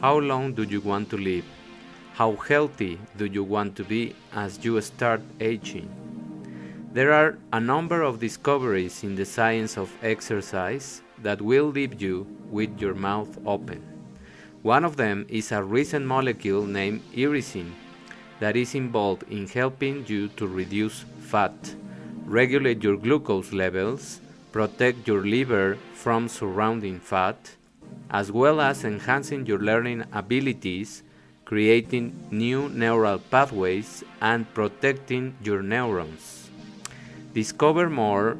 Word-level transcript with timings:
How 0.00 0.18
long 0.18 0.52
do 0.52 0.62
you 0.62 0.80
want 0.80 1.10
to 1.10 1.16
live? 1.16 1.44
How 2.14 2.36
healthy 2.36 2.98
do 3.16 3.26
you 3.26 3.44
want 3.44 3.76
to 3.76 3.84
be 3.84 4.14
as 4.32 4.64
you 4.64 4.80
start 4.80 5.20
aging? 5.40 5.88
There 6.92 7.12
are 7.12 7.38
a 7.52 7.60
number 7.60 8.02
of 8.02 8.20
discoveries 8.20 9.04
in 9.04 9.16
the 9.16 9.24
science 9.24 9.76
of 9.76 9.92
exercise 10.02 11.02
that 11.22 11.42
will 11.42 11.66
leave 11.66 12.00
you 12.00 12.26
with 12.50 12.80
your 12.80 12.94
mouth 12.94 13.38
open. 13.46 13.82
One 14.62 14.84
of 14.84 14.96
them 14.96 15.26
is 15.28 15.52
a 15.52 15.62
recent 15.62 16.06
molecule 16.06 16.64
named 16.66 17.02
irisin 17.14 17.72
that 18.40 18.56
is 18.56 18.74
involved 18.74 19.24
in 19.30 19.46
helping 19.46 20.04
you 20.06 20.28
to 20.36 20.46
reduce 20.46 21.04
fat, 21.20 21.74
regulate 22.24 22.82
your 22.82 22.96
glucose 22.96 23.52
levels, 23.52 24.20
protect 24.52 25.06
your 25.06 25.24
liver 25.24 25.76
from 25.94 26.28
surrounding 26.28 26.98
fat, 26.98 27.56
as 28.10 28.32
well 28.32 28.60
as 28.60 28.84
enhancing 28.84 29.46
your 29.46 29.58
learning 29.58 30.04
abilities 30.12 31.02
creating 31.46 32.10
new 32.32 32.68
neural 32.70 33.18
pathways, 33.30 34.02
and 34.20 34.42
protecting 34.52 35.32
your 35.42 35.62
neurons. 35.62 36.50
Discover 37.32 37.88
more 37.88 38.36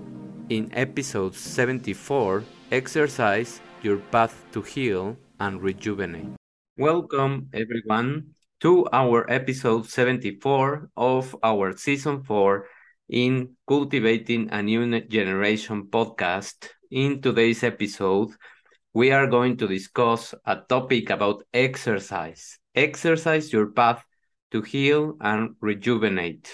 in 0.51 0.69
episode 0.75 1.35
74 1.35 2.43
Exercise 2.73 3.63
Your 3.83 3.99
Path 4.11 4.35
to 4.51 4.61
Heal 4.61 5.17
and 5.39 5.63
Rejuvenate. 5.63 6.35
Welcome, 6.77 7.49
everyone, 7.55 8.35
to 8.61 8.91
our 8.93 9.23
episode 9.31 9.87
74 9.87 10.91
of 10.97 11.37
our 11.45 11.77
season 11.79 12.25
4 12.25 12.67
in 13.09 13.55
Cultivating 13.69 14.51
a 14.51 14.63
New 14.63 14.83
Generation 15.07 15.87
podcast. 15.87 16.75
In 16.91 17.23
today's 17.23 17.63
episode, 17.63 18.35
we 18.97 19.11
are 19.11 19.27
going 19.27 19.59
to 19.59 19.69
discuss 19.69 20.35
a 20.47 20.57
topic 20.57 21.11
about 21.11 21.45
exercise 21.53 22.59
exercise 22.75 23.53
your 23.53 23.67
path 23.67 24.03
to 24.51 24.63
heal 24.63 25.19
and 25.21 25.55
rejuvenate. 25.61 26.51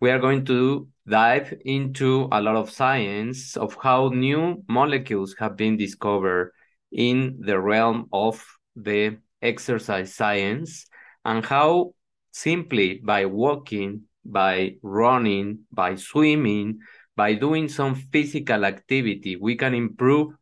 We 0.00 0.10
are 0.10 0.18
going 0.18 0.44
to 0.46 0.88
dive 1.06 1.54
into 1.64 2.28
a 2.32 2.40
lot 2.40 2.56
of 2.56 2.70
science 2.70 3.56
of 3.56 3.76
how 3.80 4.08
new 4.08 4.64
molecules 4.68 5.36
have 5.38 5.56
been 5.56 5.76
discovered 5.76 6.50
in 6.90 7.38
the 7.38 7.60
realm 7.60 8.08
of 8.12 8.44
the 8.74 9.18
exercise 9.40 10.12
science 10.12 10.86
and 11.24 11.46
how 11.46 11.94
simply 12.32 12.98
by 12.98 13.26
walking, 13.26 14.02
by 14.24 14.74
running, 14.82 15.60
by 15.70 15.94
swimming, 15.94 16.80
by 17.14 17.34
doing 17.34 17.68
some 17.68 17.94
physical 17.94 18.64
activity, 18.64 19.36
we 19.36 19.54
can 19.54 19.72
improve 19.72 20.34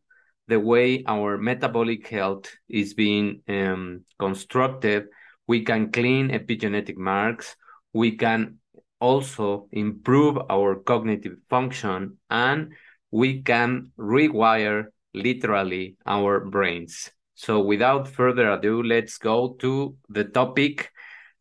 the 0.49 0.59
way 0.59 1.03
our 1.05 1.37
metabolic 1.37 2.07
health 2.07 2.49
is 2.67 2.95
being 2.95 3.41
um, 3.47 4.03
constructed. 4.17 5.05
We 5.47 5.63
can 5.63 5.91
clean 5.91 6.29
epigenetic 6.29 6.97
marks. 6.97 7.55
We 7.93 8.17
can 8.17 8.57
also 8.99 9.67
improve 9.71 10.37
our 10.49 10.75
cognitive 10.75 11.37
function 11.49 12.17
and 12.29 12.73
we 13.11 13.41
can 13.43 13.91
rewire 13.97 14.85
literally 15.13 15.95
our 16.05 16.39
brains. 16.41 17.09
So 17.35 17.61
without 17.61 18.07
further 18.07 18.51
ado, 18.51 18.81
let's 18.83 19.17
go 19.17 19.55
to 19.59 19.95
the 20.09 20.25
topic 20.25 20.91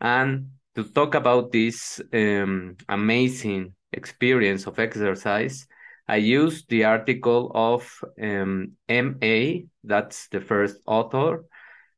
and 0.01 0.51
to 0.75 0.85
talk 0.85 1.15
about 1.15 1.51
this 1.51 2.01
um, 2.13 2.77
amazing 2.89 3.75
experience 3.93 4.67
of 4.67 4.79
exercise. 4.79 5.67
I 6.09 6.17
used 6.17 6.71
the 6.71 6.85
article 6.85 7.53
of 7.55 8.03
um, 8.21 8.73
MA, 8.89 9.67
that's 9.85 10.29
the 10.29 10.41
first 10.41 10.81
author, 10.87 11.45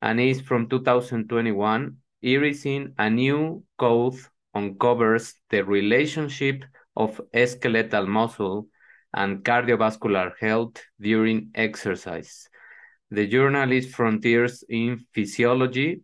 and 0.03 0.19
it's 0.19 0.41
from 0.41 0.69
2021. 0.69 1.97
Irisin, 2.25 2.92
a 2.98 3.08
new 3.08 3.62
code 3.78 4.16
uncovers 4.53 5.34
the 5.50 5.64
relationship 5.64 6.64
of 6.97 7.20
skeletal 7.47 8.06
muscle 8.06 8.66
and 9.15 9.44
cardiovascular 9.44 10.32
health 10.41 10.82
during 11.00 11.50
exercise. 11.54 12.48
The 13.12 13.28
journal 13.28 13.71
is 13.71 13.94
Frontiers 13.94 14.65
in 14.69 15.06
Physiology, 15.12 16.03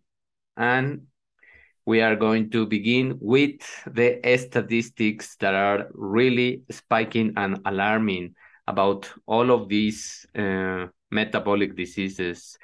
and 0.55 1.07
we 1.87 2.01
are 2.01 2.15
going 2.17 2.51
to 2.51 2.65
begin 2.65 3.17
with 3.21 3.61
the 3.87 4.19
statistics 4.37 5.37
that 5.37 5.53
are 5.53 5.87
really 5.93 6.63
spiking 6.69 7.31
and 7.37 7.61
alarming 7.65 8.35
about 8.67 9.09
all 9.25 9.51
of 9.51 9.69
these 9.69 10.25
uh, 10.37 10.87
metabolic 11.11 11.77
diseases. 11.77 12.57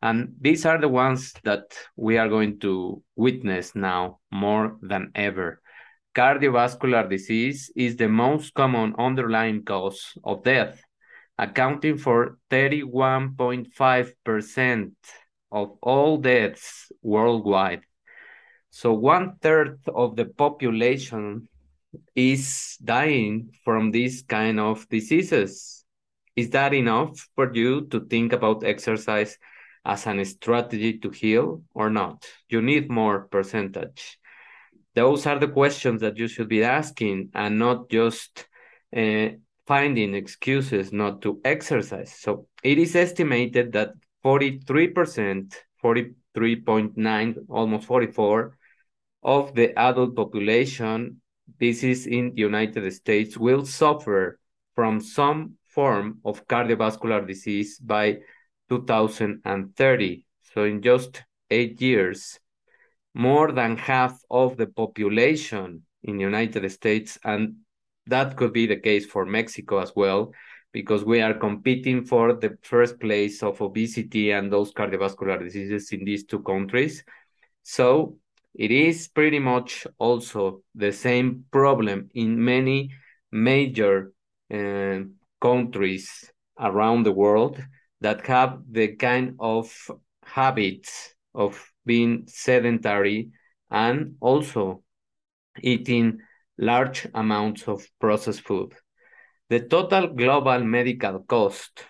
And 0.00 0.34
these 0.40 0.64
are 0.64 0.78
the 0.78 0.88
ones 0.88 1.34
that 1.44 1.76
we 1.94 2.16
are 2.16 2.30
going 2.30 2.58
to 2.60 3.02
witness 3.16 3.74
now 3.74 4.20
more 4.32 4.78
than 4.80 5.10
ever. 5.14 5.60
Cardiovascular 6.14 7.06
disease 7.10 7.70
is 7.76 7.96
the 7.96 8.08
most 8.08 8.54
common 8.54 8.94
underlying 8.96 9.62
cause 9.62 10.14
of 10.24 10.42
death, 10.42 10.82
accounting 11.36 11.98
for 11.98 12.38
31.5% 12.50 14.92
of 15.52 15.76
all 15.82 16.16
deaths 16.16 16.90
worldwide 17.02 17.82
so 18.70 18.92
one 18.92 19.36
third 19.42 19.80
of 19.88 20.16
the 20.16 20.26
population 20.26 21.48
is 22.14 22.76
dying 22.82 23.50
from 23.64 23.90
these 23.90 24.22
kind 24.22 24.60
of 24.60 24.88
diseases. 24.88 25.84
Is 26.36 26.50
that 26.50 26.72
enough 26.72 27.28
for 27.34 27.52
you 27.52 27.86
to 27.88 28.00
think 28.06 28.32
about 28.32 28.64
exercise 28.64 29.36
as 29.84 30.06
a 30.06 30.24
strategy 30.24 30.98
to 30.98 31.10
heal 31.10 31.62
or 31.74 31.90
not? 31.90 32.26
You 32.48 32.62
need 32.62 32.90
more 32.90 33.26
percentage. 33.26 34.18
Those 34.94 35.26
are 35.26 35.38
the 35.38 35.48
questions 35.48 36.00
that 36.00 36.16
you 36.16 36.28
should 36.28 36.48
be 36.48 36.64
asking 36.64 37.30
and 37.34 37.58
not 37.58 37.90
just 37.90 38.46
uh, 38.96 39.30
finding 39.66 40.14
excuses 40.14 40.92
not 40.92 41.22
to 41.22 41.40
exercise. 41.44 42.12
So 42.18 42.46
it 42.62 42.78
is 42.78 42.96
estimated 42.96 43.72
that 43.72 43.94
43%, 44.24 45.54
43.9, 45.82 47.36
almost 47.48 47.86
44 47.86 48.56
of 49.22 49.54
the 49.54 49.78
adult 49.78 50.16
population, 50.16 51.20
this 51.58 51.82
is 51.82 52.06
in 52.06 52.34
the 52.34 52.40
United 52.40 52.90
States, 52.92 53.36
will 53.36 53.64
suffer 53.64 54.38
from 54.74 55.00
some 55.00 55.54
form 55.66 56.18
of 56.24 56.46
cardiovascular 56.46 57.26
disease 57.26 57.78
by 57.78 58.18
2030. 58.68 60.24
So 60.54 60.64
in 60.64 60.82
just 60.82 61.22
eight 61.50 61.80
years, 61.80 62.38
more 63.14 63.52
than 63.52 63.76
half 63.76 64.20
of 64.30 64.56
the 64.56 64.66
population 64.66 65.82
in 66.02 66.16
the 66.16 66.22
United 66.22 66.70
States, 66.70 67.18
and 67.24 67.56
that 68.06 68.36
could 68.36 68.52
be 68.52 68.66
the 68.66 68.76
case 68.76 69.06
for 69.06 69.24
Mexico 69.26 69.78
as 69.78 69.92
well, 69.94 70.32
because 70.72 71.04
we 71.04 71.20
are 71.20 71.34
competing 71.34 72.04
for 72.04 72.32
the 72.32 72.56
first 72.62 73.00
place 73.00 73.42
of 73.42 73.60
obesity 73.60 74.30
and 74.30 74.52
those 74.52 74.72
cardiovascular 74.72 75.38
diseases 75.42 75.90
in 75.92 76.04
these 76.04 76.24
two 76.24 76.40
countries. 76.42 77.04
So 77.62 78.16
it 78.54 78.70
is 78.70 79.08
pretty 79.08 79.38
much 79.38 79.86
also 79.98 80.62
the 80.74 80.92
same 80.92 81.44
problem 81.50 82.08
in 82.14 82.42
many 82.44 82.90
major 83.30 84.12
uh, 84.52 84.98
countries 85.40 86.30
around 86.58 87.04
the 87.04 87.12
world 87.12 87.62
that 88.00 88.26
have 88.26 88.60
the 88.70 88.96
kind 88.96 89.36
of 89.38 89.72
habits 90.24 91.14
of 91.34 91.72
being 91.86 92.24
sedentary 92.26 93.30
and 93.70 94.16
also 94.20 94.82
eating 95.62 96.18
large 96.58 97.06
amounts 97.14 97.68
of 97.68 97.86
processed 98.00 98.42
food. 98.42 98.74
The 99.48 99.60
total 99.60 100.08
global 100.08 100.62
medical 100.64 101.20
cost 101.20 101.84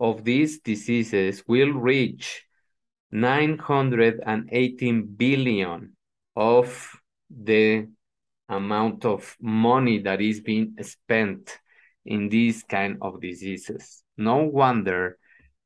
of 0.00 0.24
these 0.24 0.60
diseases 0.60 1.42
will 1.46 1.72
reach 1.72 2.43
918 3.14 5.06
billion 5.06 5.96
of 6.34 7.00
the 7.30 7.86
amount 8.48 9.04
of 9.04 9.36
money 9.40 10.00
that 10.00 10.20
is 10.20 10.40
being 10.40 10.74
spent 10.82 11.60
in 12.04 12.28
these 12.28 12.64
kind 12.64 12.98
of 13.00 13.20
diseases. 13.20 14.02
No 14.16 14.38
wonder 14.38 15.16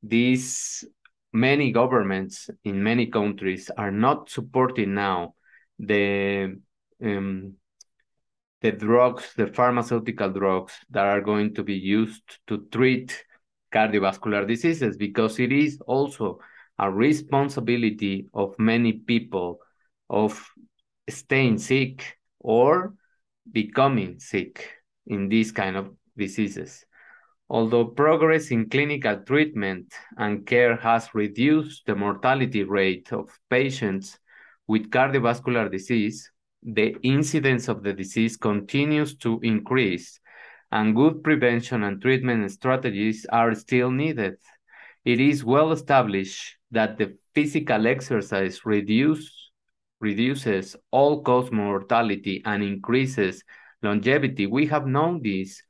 these 0.03 0.85
many 1.33 1.71
governments 1.71 2.51
in 2.63 2.83
many 2.83 3.07
countries 3.07 3.71
are 3.75 3.91
not 3.91 4.29
supporting 4.29 4.93
now 4.93 5.33
the 5.79 6.55
um, 7.03 7.55
the 8.61 8.71
drugs, 8.73 9.33
the 9.35 9.47
pharmaceutical 9.47 10.29
drugs 10.29 10.73
that 10.91 11.05
are 11.05 11.21
going 11.21 11.55
to 11.55 11.63
be 11.63 11.75
used 11.75 12.39
to 12.45 12.67
treat 12.71 13.25
cardiovascular 13.73 14.47
diseases 14.47 14.97
because 14.97 15.39
it 15.39 15.51
is 15.51 15.79
also 15.87 16.39
a 16.79 16.89
responsibility 16.89 18.27
of 18.33 18.57
many 18.57 18.93
people 18.93 19.59
of 20.09 20.49
staying 21.09 21.57
sick 21.57 22.17
or 22.39 22.93
becoming 23.51 24.19
sick 24.19 24.71
in 25.07 25.27
these 25.27 25.51
kind 25.51 25.75
of 25.75 25.93
diseases. 26.17 26.85
Although 27.49 27.85
progress 27.85 28.51
in 28.51 28.69
clinical 28.69 29.17
treatment 29.25 29.93
and 30.17 30.45
care 30.45 30.75
has 30.77 31.13
reduced 31.13 31.85
the 31.85 31.95
mortality 31.95 32.63
rate 32.63 33.11
of 33.11 33.37
patients 33.49 34.19
with 34.67 34.91
cardiovascular 34.91 35.69
disease, 35.71 36.31
the 36.61 36.95
incidence 37.01 37.67
of 37.67 37.81
the 37.83 37.93
disease 37.93 38.37
continues 38.37 39.15
to 39.15 39.39
increase, 39.41 40.19
and 40.71 40.95
good 40.95 41.23
prevention 41.23 41.83
and 41.83 42.01
treatment 42.01 42.51
strategies 42.51 43.25
are 43.31 43.55
still 43.55 43.89
needed. 43.89 44.35
It 45.03 45.19
is 45.19 45.43
well 45.43 45.71
established 45.71 46.58
that 46.71 46.97
the 46.97 47.17
physical 47.33 47.87
exercise 47.87 48.65
reduce, 48.65 49.51
reduces 49.99 50.75
all-cause 50.91 51.51
mortality 51.51 52.41
and 52.45 52.63
increases 52.63 53.43
longevity. 53.81 54.45
We 54.45 54.67
have 54.67 54.85
known 54.85 55.21
this 55.21 55.61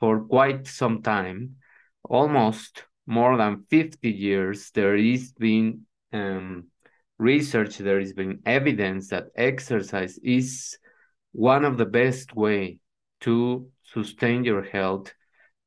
for 0.00 0.20
quite 0.24 0.66
some 0.66 1.02
time, 1.02 1.56
almost 2.02 2.84
more 3.06 3.36
than 3.36 3.64
50 3.70 4.10
years, 4.10 4.70
there 4.70 4.96
is 4.96 5.32
been 5.32 5.82
um, 6.12 6.68
research, 7.18 7.78
there 7.78 8.00
has 8.00 8.12
been 8.12 8.40
evidence 8.46 9.08
that 9.08 9.28
exercise 9.36 10.18
is 10.22 10.78
one 11.32 11.64
of 11.64 11.76
the 11.76 11.86
best 11.86 12.34
way 12.34 12.78
to 13.20 13.68
sustain 13.82 14.44
your 14.44 14.62
health, 14.62 15.12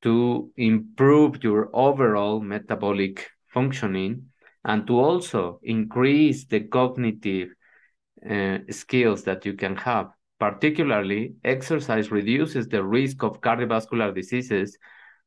to 0.02 0.52
improve 0.56 1.44
your 1.44 1.70
overall 1.74 2.40
metabolic 2.40 3.28
functioning, 3.48 4.28
and 4.66 4.86
to 4.88 5.00
also 5.00 5.60
increase 5.64 6.46
the 6.46 6.62
cognitive 6.62 7.50
uh, 8.30 8.58
skills 8.70 9.24
that 9.24 9.46
you 9.46 9.54
can 9.54 9.76
have. 9.76 10.10
Particularly, 10.40 11.34
exercise 11.44 12.12
reduces 12.12 12.68
the 12.68 12.84
risk 12.84 13.24
of 13.24 13.42
cardiovascular 13.42 14.14
diseases, 14.14 14.78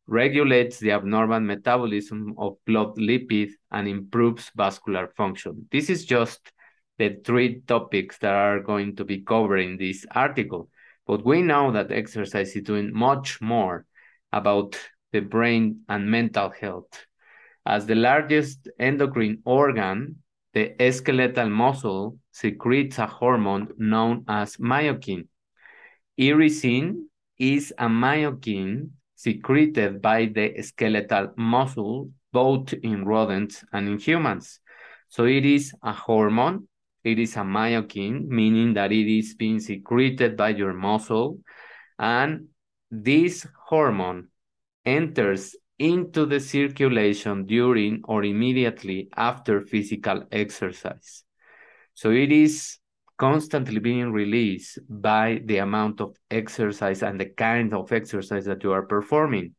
regulates 0.07 0.79
the 0.79 0.93
abnormal 0.93 1.41
metabolism 1.41 2.35
of 2.39 2.57
blood 2.67 2.97
lipid, 2.97 3.51
and 3.71 3.89
improves 3.89 4.51
vascular 4.55 5.09
function. 5.17 5.67
This 5.73 5.91
is 5.91 6.05
just 6.05 6.53
the 6.99 7.19
three 7.25 7.63
topics 7.67 8.19
that 8.19 8.35
are 8.35 8.61
going 8.61 8.95
to 8.97 9.05
be 9.05 9.23
covered 9.23 9.59
in 9.59 9.77
this 9.79 10.05
article. 10.15 10.69
But 11.07 11.25
we 11.25 11.43
know 11.43 11.73
that 11.73 11.91
exercise 11.91 12.55
is 12.55 12.63
doing 12.63 12.93
much 12.93 13.41
more 13.41 13.87
about 14.33 14.77
the 15.13 15.21
brain 15.21 15.81
and 15.89 16.11
mental 16.11 16.51
health. 16.51 17.07
As 17.67 17.87
the 17.87 17.95
largest 17.95 18.69
endocrine 18.79 19.43
organ, 19.45 20.17
the 20.55 20.75
skeletal 20.91 21.49
muscle 21.49 22.19
secretes 22.33 22.99
a 22.99 23.07
hormone 23.07 23.69
known 23.79 24.25
as 24.29 24.57
myokine. 24.57 25.29
Irisin 26.19 27.07
is 27.39 27.73
a 27.79 27.87
myokine 27.87 28.91
secreted 29.15 30.01
by 30.01 30.27
the 30.27 30.61
skeletal 30.63 31.33
muscle, 31.37 32.11
both 32.33 32.73
in 32.73 33.05
rodents 33.05 33.65
and 33.73 33.89
in 33.89 33.99
humans. 33.99 34.61
So 35.09 35.25
it 35.25 35.45
is 35.45 35.75
a 35.83 35.93
hormone, 35.93 36.69
it 37.05 37.19
is 37.19 37.37
a 37.37 37.41
myokine, 37.41 38.27
meaning 38.27 38.75
that 38.75 38.93
it 38.93 39.07
is 39.07 39.35
being 39.35 39.61
secreted 39.61 40.37
by 40.37 40.51
your 40.51 40.73
muscle, 40.73 41.39
and 41.99 42.49
this 42.91 43.47
hormone 43.67 44.29
enters 44.85 45.55
into 45.81 46.27
the 46.27 46.39
circulation 46.39 47.47
during 47.47 48.03
or 48.05 48.23
immediately 48.23 49.09
after 49.17 49.63
physical 49.63 50.23
exercise. 50.31 51.25
So 51.95 52.11
it 52.11 52.31
is 52.31 52.77
constantly 53.17 53.81
being 53.81 54.13
released 54.13 54.79
by 54.89 55.41
the 55.47 55.57
amount 55.57 56.03
of 56.03 56.17
exercise 56.31 57.03
and 57.03 57.19
the 57.19 57.31
kind 57.31 57.73
of 57.73 57.91
exercise 57.93 58.45
that 58.45 58.63
you 58.63 58.73
are 58.73 58.85
performing. 58.85 59.55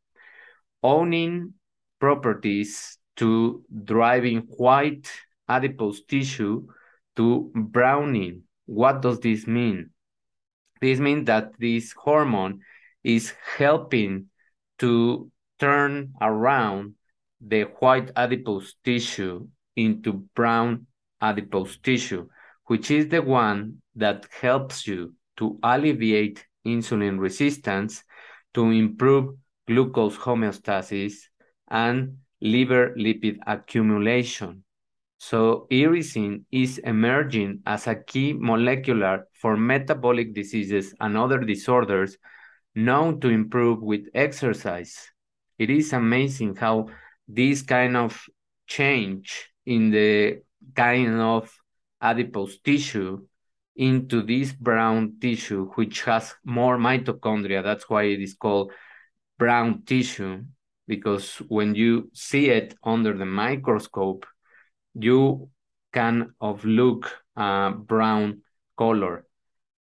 Owning 0.83 1.53
properties 1.99 2.99
to 3.17 3.63
driving 3.83 4.41
white 4.57 5.11
adipose 5.49 6.03
tissue 6.03 6.67
to 7.15 7.51
browning. 7.55 8.43
What 8.67 9.01
does 9.01 9.19
this 9.21 9.47
mean? 9.47 9.89
This 10.81 10.99
means 10.99 11.25
that 11.25 11.53
this 11.57 11.93
hormone 11.93 12.61
is 13.03 13.33
helping 13.57 14.27
to 14.79 15.30
turn 15.61 16.11
around 16.19 16.95
the 17.39 17.61
white 17.79 18.09
adipose 18.15 18.73
tissue 18.83 19.47
into 19.75 20.25
brown 20.35 20.87
adipose 21.21 21.77
tissue, 21.77 22.27
which 22.65 22.89
is 22.89 23.07
the 23.09 23.21
one 23.21 23.77
that 23.95 24.25
helps 24.41 24.87
you 24.87 25.13
to 25.37 25.59
alleviate 25.61 26.43
insulin 26.65 27.19
resistance, 27.19 28.03
to 28.55 28.71
improve 28.71 29.35
glucose 29.67 30.17
homeostasis, 30.17 31.13
and 31.69 32.17
liver 32.41 32.95
lipid 32.97 33.37
accumulation. 33.45 34.63
So 35.19 35.67
irisin 35.71 36.45
is 36.51 36.79
emerging 36.79 37.61
as 37.67 37.85
a 37.85 37.95
key 37.95 38.33
molecular 38.33 39.27
for 39.39 39.55
metabolic 39.55 40.33
diseases 40.33 40.95
and 40.99 41.15
other 41.15 41.37
disorders 41.37 42.17
known 42.73 43.19
to 43.19 43.29
improve 43.29 43.79
with 43.83 44.07
exercise 44.15 45.10
it 45.61 45.69
is 45.69 45.93
amazing 45.93 46.55
how 46.55 46.87
this 47.27 47.61
kind 47.61 47.95
of 47.95 48.19
change 48.65 49.47
in 49.63 49.91
the 49.91 50.41
kind 50.73 51.21
of 51.21 51.53
adipose 52.01 52.57
tissue 52.61 53.21
into 53.75 54.23
this 54.23 54.53
brown 54.53 55.17
tissue, 55.21 55.67
which 55.75 56.01
has 56.01 56.33
more 56.43 56.77
mitochondria. 56.77 57.63
That's 57.63 57.87
why 57.87 58.03
it 58.05 58.19
is 58.19 58.33
called 58.33 58.71
brown 59.37 59.83
tissue, 59.85 60.43
because 60.87 61.35
when 61.47 61.75
you 61.75 62.09
see 62.11 62.49
it 62.49 62.73
under 62.83 63.15
the 63.15 63.27
microscope, 63.27 64.25
you 64.95 65.49
can 65.93 66.33
of 66.41 66.65
look 66.65 67.11
uh, 67.37 67.69
brown 67.69 68.41
color 68.77 69.25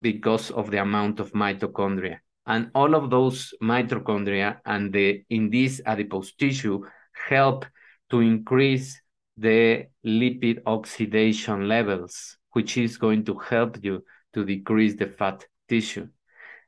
because 0.02 0.52
of 0.52 0.72
the 0.72 0.82
amount 0.82 1.20
of 1.20 1.34
mitochondria. 1.34 2.20
And 2.48 2.70
all 2.76 2.96
of 2.96 3.10
those 3.10 3.54
mitochondria 3.62 4.60
and 4.66 4.94
the 4.94 5.24
in 5.30 5.50
this 5.50 5.82
adipose 5.86 6.34
tissue 6.34 6.84
help 7.28 7.66
to 8.12 8.20
increase 8.20 9.02
the 9.38 9.88
lipid 10.06 10.60
oxidation 10.66 11.68
levels, 11.68 12.38
which 12.52 12.78
is 12.78 12.98
going 12.98 13.26
to 13.26 13.38
help 13.40 13.84
you 13.84 14.04
to 14.34 14.46
decrease 14.46 14.96
the 14.96 15.08
fat 15.08 15.46
tissue. 15.68 16.08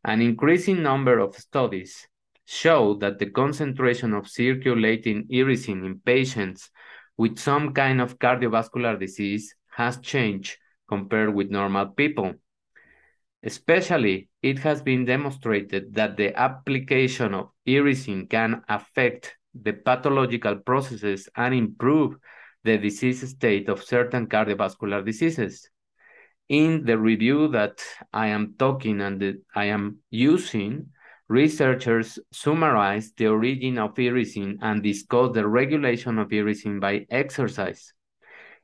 An 0.04 0.22
increasing 0.22 0.82
number 0.82 1.20
of 1.20 1.36
studies 1.36 2.08
show 2.46 2.96
that 2.96 3.20
the 3.20 3.30
concentration 3.30 4.14
of 4.14 4.28
circulating 4.28 5.28
irisin 5.30 5.86
in 5.86 6.00
patients 6.00 6.70
with 7.18 7.38
some 7.38 7.74
kind 7.74 8.00
of 8.00 8.18
cardiovascular 8.20 8.98
disease 9.00 9.54
has 9.70 9.98
changed 9.98 10.58
compared 10.88 11.34
with 11.34 11.52
normal 11.52 11.88
people. 11.88 12.34
Especially, 13.48 14.28
it 14.42 14.60
has 14.60 14.82
been 14.82 15.06
demonstrated 15.06 15.94
that 15.94 16.18
the 16.18 16.38
application 16.38 17.34
of 17.34 17.52
irisin 17.66 18.30
can 18.30 18.62
affect 18.68 19.38
the 19.54 19.72
pathological 19.72 20.58
processes 20.58 21.30
and 21.38 21.56
improve 21.56 22.18
the 22.66 22.78
disease 22.78 23.26
state 23.30 23.70
of 23.70 23.82
certain 23.82 24.28
cardiovascular 24.28 25.06
diseases. 25.06 25.70
In 26.50 26.84
the 26.84 26.98
review 26.98 27.48
that 27.48 27.82
I 28.12 28.28
am 28.28 28.56
talking 28.60 29.00
and 29.00 29.38
I 29.56 29.66
am 29.66 30.00
using, 30.10 30.88
researchers 31.30 32.20
summarize 32.34 33.14
the 33.14 33.28
origin 33.28 33.78
of 33.78 33.96
irisin 33.96 34.58
and 34.62 34.84
discuss 34.84 35.34
the 35.34 35.48
regulation 35.48 36.20
of 36.20 36.34
irisin 36.34 36.82
by 36.82 37.06
exercise. 37.10 37.94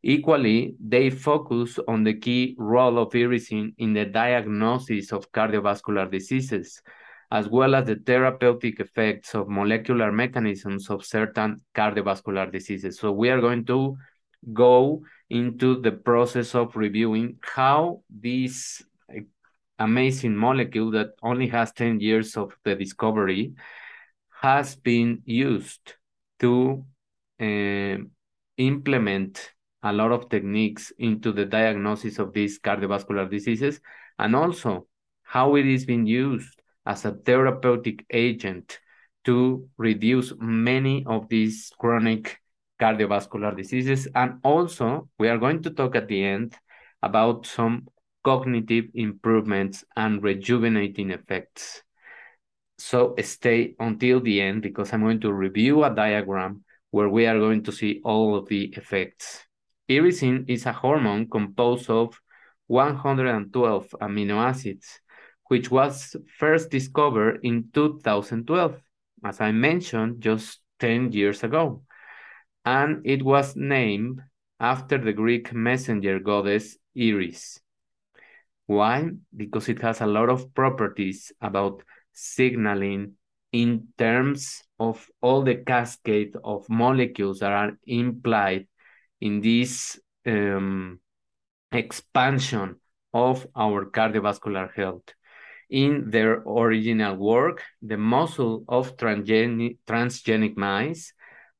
Equally, 0.03 0.75
they 0.79 1.09
focus 1.09 1.79
on 1.87 2.03
the 2.03 2.13
key 2.13 2.55
role 2.57 2.99
of 2.99 3.13
irisin 3.13 3.73
in 3.77 3.93
the 3.93 4.05
diagnosis 4.05 5.13
of 5.13 5.31
cardiovascular 5.31 6.11
diseases, 6.11 6.81
as 7.31 7.47
well 7.47 7.73
as 7.73 7.87
the 7.87 7.95
therapeutic 7.95 8.81
effects 8.81 9.33
of 9.33 9.47
molecular 9.47 10.11
mechanisms 10.11 10.89
of 10.89 11.05
certain 11.05 11.61
cardiovascular 11.73 12.51
diseases. 12.51 12.99
So 12.99 13.13
we 13.13 13.29
are 13.29 13.39
going 13.39 13.65
to 13.65 13.95
go 14.51 15.03
into 15.29 15.79
the 15.79 15.93
process 15.93 16.53
of 16.53 16.75
reviewing 16.75 17.37
how 17.41 18.01
this 18.09 18.83
amazing 19.79 20.35
molecule 20.35 20.91
that 20.91 21.11
only 21.23 21.47
has 21.47 21.71
10 21.71 22.01
years 22.01 22.35
of 22.35 22.55
the 22.65 22.75
discovery 22.75 23.53
has 24.41 24.75
been 24.75 25.21
used 25.25 25.95
to 26.39 26.83
uh, 27.39 27.97
implement 28.57 29.52
a 29.83 29.93
lot 29.93 30.11
of 30.11 30.29
techniques 30.29 30.91
into 30.97 31.31
the 31.31 31.45
diagnosis 31.45 32.19
of 32.19 32.33
these 32.33 32.59
cardiovascular 32.59 33.29
diseases 33.29 33.79
and 34.19 34.35
also 34.35 34.87
how 35.23 35.55
it 35.55 35.65
is 35.65 35.85
being 35.85 36.05
used 36.05 36.61
as 36.85 37.05
a 37.05 37.11
therapeutic 37.11 38.05
agent 38.11 38.79
to 39.25 39.67
reduce 39.77 40.33
many 40.39 41.05
of 41.05 41.27
these 41.29 41.71
chronic 41.79 42.39
cardiovascular 42.79 43.55
diseases. 43.55 44.07
And 44.13 44.39
also, 44.43 45.09
we 45.17 45.29
are 45.29 45.37
going 45.37 45.63
to 45.63 45.69
talk 45.69 45.95
at 45.95 46.07
the 46.07 46.23
end 46.23 46.55
about 47.01 47.45
some 47.45 47.87
cognitive 48.23 48.85
improvements 48.93 49.83
and 49.95 50.23
rejuvenating 50.23 51.11
effects. 51.11 51.83
so 52.77 53.15
stay 53.21 53.75
until 53.79 54.19
the 54.19 54.41
end 54.41 54.61
because 54.61 54.91
I'm 54.91 55.01
going 55.01 55.21
to 55.21 55.31
review 55.31 55.83
a 55.83 55.93
diagram 55.93 56.63
where 56.91 57.07
we 57.07 57.25
are 57.25 57.39
going 57.39 57.63
to 57.63 57.71
see 57.71 58.01
all 58.03 58.35
of 58.35 58.47
the 58.49 58.73
effects. 58.75 59.45
Irisin 59.89 60.45
is 60.47 60.65
a 60.65 60.71
hormone 60.71 61.29
composed 61.29 61.89
of 61.89 62.19
112 62.67 63.95
amino 64.01 64.37
acids, 64.37 64.99
which 65.47 65.69
was 65.69 66.15
first 66.37 66.69
discovered 66.69 67.39
in 67.43 67.69
2012, 67.73 68.81
as 69.25 69.41
I 69.41 69.51
mentioned 69.51 70.21
just 70.21 70.59
10 70.79 71.11
years 71.11 71.43
ago. 71.43 71.83
And 72.65 73.05
it 73.05 73.21
was 73.23 73.55
named 73.55 74.21
after 74.59 74.97
the 74.97 75.11
Greek 75.11 75.53
messenger 75.53 76.19
goddess 76.19 76.77
Iris. 76.97 77.59
Why? 78.65 79.09
Because 79.35 79.67
it 79.67 79.81
has 79.81 79.99
a 79.99 80.07
lot 80.07 80.29
of 80.29 80.53
properties 80.53 81.33
about 81.41 81.83
signaling 82.13 83.13
in 83.51 83.89
terms 83.97 84.63
of 84.79 85.05
all 85.21 85.41
the 85.43 85.55
cascade 85.55 86.35
of 86.43 86.69
molecules 86.69 87.39
that 87.39 87.51
are 87.51 87.77
implied 87.85 88.67
in 89.23 89.39
this 89.39 89.97
um, 90.25 90.99
expansion 91.71 92.75
of 93.13 93.47
our 93.55 93.85
cardiovascular 93.85 94.67
health. 94.75 95.07
In 95.69 96.09
their 96.09 96.43
original 96.45 97.15
work, 97.15 97.63
the 97.81 97.97
muscle 97.97 98.65
of 98.67 98.97
transgenic, 98.97 99.77
transgenic 99.87 100.57
mice 100.57 101.13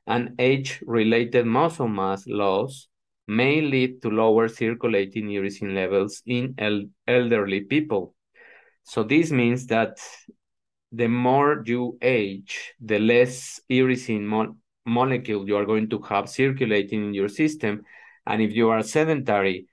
and 0.06 0.34
age-related 0.38 1.46
muscle 1.46 1.88
mass 1.88 2.26
loss 2.26 2.88
may 3.26 3.60
lead 3.60 4.02
to 4.02 4.08
lower 4.10 4.48
circulating 4.48 5.28
irisin 5.28 5.74
levels 5.74 6.22
in 6.26 6.54
el 6.58 6.84
elderly 7.06 7.60
people. 7.60 8.14
So 8.82 9.02
this 9.02 9.30
means 9.30 9.66
that 9.66 9.98
the 10.92 11.08
more 11.08 11.62
you 11.64 11.98
age, 12.02 12.74
the 12.80 12.98
less 12.98 13.60
irisin 13.70 14.22
mo 14.22 14.56
molecule 14.86 15.48
you 15.48 15.56
are 15.56 15.64
going 15.64 15.88
to 15.88 16.00
have 16.02 16.28
circulating 16.28 17.06
in 17.06 17.14
your 17.14 17.28
system. 17.28 17.82
And 18.26 18.42
if 18.42 18.52
you 18.52 18.68
are 18.70 18.82
sedentary, 18.82 19.66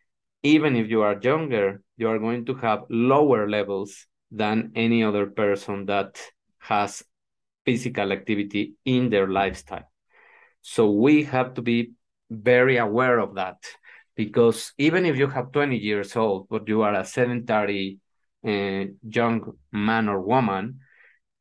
even 0.43 0.75
if 0.75 0.89
you 0.89 1.01
are 1.01 1.19
younger, 1.21 1.81
you 1.97 2.09
are 2.09 2.19
going 2.19 2.45
to 2.45 2.55
have 2.55 2.83
lower 2.89 3.49
levels 3.49 4.07
than 4.31 4.71
any 4.75 5.03
other 5.03 5.27
person 5.27 5.85
that 5.85 6.19
has 6.59 7.03
physical 7.65 8.11
activity 8.11 8.73
in 8.85 9.09
their 9.09 9.27
lifestyle. 9.27 9.89
So 10.61 10.91
we 10.91 11.23
have 11.23 11.55
to 11.55 11.61
be 11.61 11.91
very 12.29 12.77
aware 12.77 13.19
of 13.19 13.35
that 13.35 13.57
because 14.15 14.73
even 14.77 15.05
if 15.05 15.17
you 15.17 15.27
have 15.27 15.51
20 15.51 15.77
years 15.77 16.15
old, 16.15 16.47
but 16.49 16.67
you 16.67 16.81
are 16.81 16.93
a 16.93 17.05
sedentary 17.05 17.99
uh, 18.45 18.85
young 19.03 19.57
man 19.71 20.09
or 20.09 20.21
woman, 20.21 20.79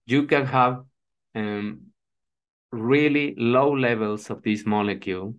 you 0.06 0.26
can 0.26 0.46
have 0.46 0.82
um, 1.34 1.80
really 2.72 3.34
low 3.36 3.72
levels 3.76 4.30
of 4.30 4.42
this 4.42 4.64
molecule 4.66 5.34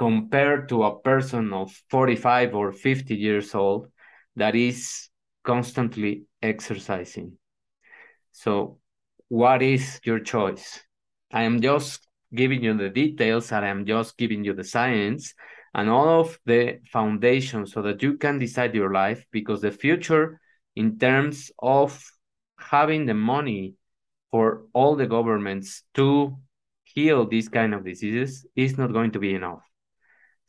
compared 0.00 0.66
to 0.66 0.82
a 0.84 0.98
person 1.00 1.52
of 1.52 1.70
45 1.90 2.54
or 2.54 2.72
50 2.72 3.14
years 3.14 3.54
old 3.54 3.86
that 4.34 4.56
is 4.56 5.10
constantly 5.44 6.24
exercising. 6.40 7.36
So, 8.32 8.78
what 9.28 9.60
is 9.60 10.00
your 10.02 10.20
choice? 10.20 10.80
I 11.30 11.42
am 11.42 11.60
just 11.60 12.08
giving 12.34 12.64
you 12.64 12.74
the 12.78 12.88
details 12.88 13.52
and 13.52 13.62
I 13.62 13.68
am 13.68 13.84
just 13.84 14.16
giving 14.16 14.42
you 14.42 14.54
the 14.54 14.64
science 14.64 15.34
and 15.74 15.90
all 15.90 16.08
of 16.20 16.38
the 16.46 16.78
foundation 16.90 17.66
so 17.66 17.82
that 17.82 18.02
you 18.02 18.16
can 18.16 18.38
decide 18.38 18.74
your 18.74 18.94
life 18.94 19.26
because 19.30 19.60
the 19.60 19.70
future, 19.70 20.40
in 20.76 20.98
terms 20.98 21.50
of 21.58 22.02
having 22.58 23.04
the 23.04 23.14
money 23.14 23.74
for 24.30 24.62
all 24.72 24.96
the 24.96 25.06
governments 25.06 25.82
to 25.92 26.38
heal 26.84 27.26
these 27.28 27.50
kind 27.50 27.74
of 27.74 27.84
diseases, 27.84 28.46
is 28.56 28.78
not 28.78 28.94
going 28.94 29.10
to 29.10 29.18
be 29.18 29.34
enough. 29.34 29.69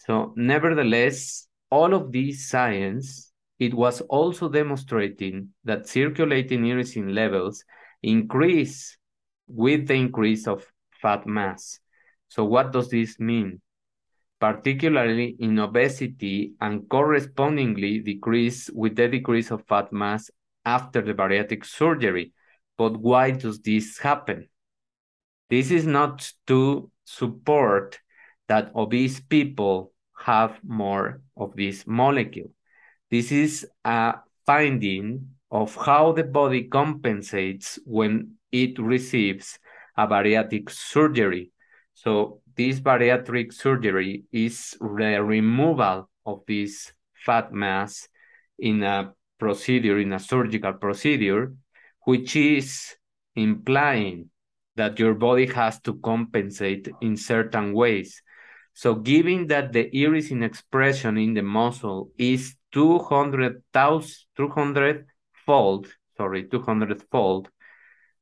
So 0.05 0.34
nevertheless, 0.36 1.48
all 1.70 1.93
of 1.93 2.12
these 2.12 2.50
science, 2.50 3.31
it 3.60 3.74
was 3.74 4.01
also 4.01 4.50
demonstrating 4.50 5.50
that 5.63 5.88
circulating 5.88 6.63
irisin 6.63 7.13
levels 7.13 7.63
increase 8.01 8.98
with 9.48 9.88
the 9.88 9.93
increase 9.93 10.48
of 10.48 10.65
fat 11.01 11.27
mass. 11.27 11.79
So 12.29 12.46
what 12.46 12.72
does 12.74 12.89
this 12.89 13.20
mean? 13.20 13.62
Particularly 14.39 15.36
in 15.39 15.60
obesity 15.60 16.53
and 16.60 16.89
correspondingly 16.89 18.00
decrease 18.00 18.72
with 18.74 18.96
the 18.96 19.08
decrease 19.08 19.51
of 19.51 19.67
fat 19.67 19.93
mass 19.93 20.31
after 20.65 21.01
the 21.01 21.13
bariatric 21.13 21.63
surgery. 21.63 22.34
But 22.75 22.98
why 22.98 23.31
does 23.31 23.60
this 23.60 24.00
happen? 24.00 24.50
This 25.51 25.70
is 25.70 25.86
not 25.86 26.31
to 26.48 26.89
support 27.05 28.00
that 28.51 28.70
obese 28.75 29.22
people 29.22 29.93
have 30.20 30.60
more 30.62 31.22
of 31.38 31.55
this 31.55 31.88
molecule. 31.88 32.51
This 33.10 33.31
is 33.31 33.65
a 33.86 34.15
finding 34.46 35.29
of 35.50 35.74
how 35.74 36.12
the 36.12 36.25
body 36.25 36.63
compensates 36.67 37.79
when 37.86 38.36
it 38.51 38.77
receives 38.77 39.58
a 39.96 40.05
bariatric 40.05 40.70
surgery. 40.70 41.53
So 41.93 42.41
this 42.58 42.81
bariatric 42.81 43.53
surgery 43.53 44.25
is 44.34 44.75
the 44.81 45.24
removal 45.24 46.10
of 46.25 46.41
this 46.46 46.91
fat 47.25 47.53
mass 47.53 48.10
in 48.60 48.84
a 48.84 49.13
procedure, 49.39 49.98
in 49.98 50.12
a 50.12 50.20
surgical 50.20 50.74
procedure, 50.74 51.53
which 52.03 52.36
is 52.36 52.98
implying 53.34 54.29
that 54.75 55.00
your 55.00 55.13
body 55.13 55.46
has 55.46 55.79
to 55.84 55.93
compensate 56.03 56.89
in 57.00 57.15
certain 57.15 57.72
ways 57.72 58.22
So 58.81 58.95
given 58.95 59.45
that 59.45 59.73
the 59.73 59.91
irisin 59.93 60.43
expression 60.43 61.15
in 61.19 61.35
the 61.35 61.43
muscle 61.43 62.09
is 62.17 62.55
200,000, 62.71 64.15
200 64.35 65.05
fold, 65.45 65.85
sorry, 66.17 66.47
200 66.47 67.03
fold 67.11 67.51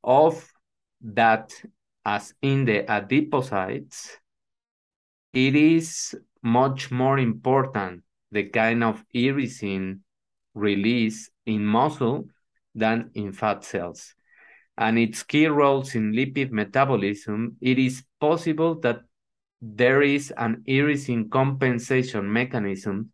of 0.04 0.52
that 1.00 1.54
as 2.04 2.34
in 2.42 2.66
the 2.66 2.84
adipocytes, 2.84 4.10
it 5.32 5.56
is 5.56 6.14
much 6.44 6.92
more 6.92 7.20
important 7.20 8.04
the 8.30 8.44
kind 8.50 8.84
of 8.84 9.06
irisin 9.16 10.02
release 10.56 11.30
in 11.46 11.66
muscle 11.66 12.26
than 12.76 13.12
in 13.14 13.32
fat 13.32 13.64
cells. 13.64 14.14
And 14.78 15.00
its 15.00 15.24
key 15.24 15.48
roles 15.48 15.96
in 15.96 16.12
lipid 16.12 16.52
metabolism, 16.52 17.56
it 17.62 17.80
is 17.80 18.04
possible 18.20 18.76
that 18.82 19.04
there 19.62 20.02
is 20.02 20.32
an 20.38 20.64
irisin 20.68 21.30
compensation 21.30 22.32
mechanism, 22.32 23.12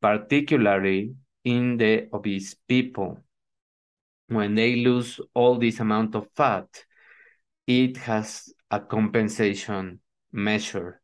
particularly 0.00 1.14
in 1.44 1.76
the 1.76 2.08
obese 2.12 2.54
people. 2.68 3.18
When 4.28 4.54
they 4.56 4.76
lose 4.76 5.20
all 5.34 5.58
this 5.58 5.78
amount 5.78 6.16
of 6.16 6.26
fat, 6.34 6.66
it 7.66 7.96
has 7.98 8.52
a 8.70 8.80
compensation 8.80 10.00
measure. 10.32 11.00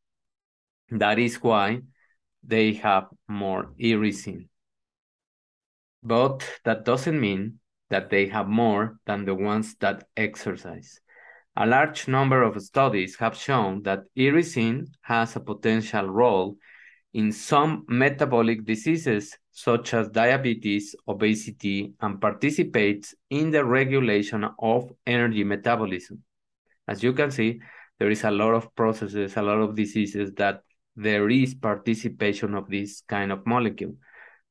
That 0.90 1.18
is 1.18 1.36
why 1.36 1.82
they 2.42 2.74
have 2.74 3.06
more 3.28 3.72
irisin. 3.80 4.48
But 6.02 6.44
that 6.64 6.84
doesn't 6.84 7.20
mean 7.20 7.60
that 7.90 8.10
they 8.10 8.26
have 8.26 8.48
more 8.48 8.98
than 9.06 9.24
the 9.24 9.34
ones 9.34 9.76
that 9.76 10.08
exercise. 10.16 11.00
A 11.56 11.66
large 11.66 12.09
number 12.09 12.42
of 12.42 12.61
studies 12.62 13.16
have 13.16 13.37
shown 13.37 13.82
that 13.82 14.04
irisin 14.16 14.87
has 15.02 15.37
a 15.37 15.40
potential 15.40 16.06
role 16.06 16.56
in 17.12 17.30
some 17.30 17.85
metabolic 17.88 18.64
diseases 18.64 19.37
such 19.50 19.92
as 19.92 20.09
diabetes, 20.09 20.97
obesity, 21.06 21.92
and 22.00 22.18
participates 22.18 23.14
in 23.28 23.50
the 23.50 23.62
regulation 23.62 24.49
of 24.59 24.90
energy 25.06 25.44
metabolism. 25.44 26.23
As 26.88 27.02
you 27.02 27.12
can 27.12 27.30
see, 27.30 27.61
there 27.99 28.11
is 28.11 28.25
a 28.25 28.30
lot 28.30 28.54
of 28.54 28.75
processes, 28.75 29.37
a 29.37 29.42
lot 29.42 29.61
of 29.61 29.76
diseases 29.76 30.32
that 30.37 30.62
there 30.97 31.28
is 31.28 31.54
participation 31.54 32.54
of 32.54 32.68
this 32.71 33.02
kind 33.06 33.30
of 33.30 33.47
molecule. 33.47 33.94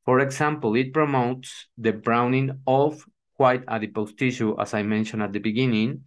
For 0.06 0.20
example, 0.20 0.76
it 0.76 0.94
promotes 0.94 1.68
the 1.80 1.94
browning 1.94 2.62
of 2.68 3.04
white 3.38 3.64
adipose 3.68 4.14
tissue, 4.14 4.56
as 4.60 4.76
I 4.76 4.84
mentioned 4.84 5.24
at 5.24 5.34
the 5.34 5.40
beginning, 5.40 6.04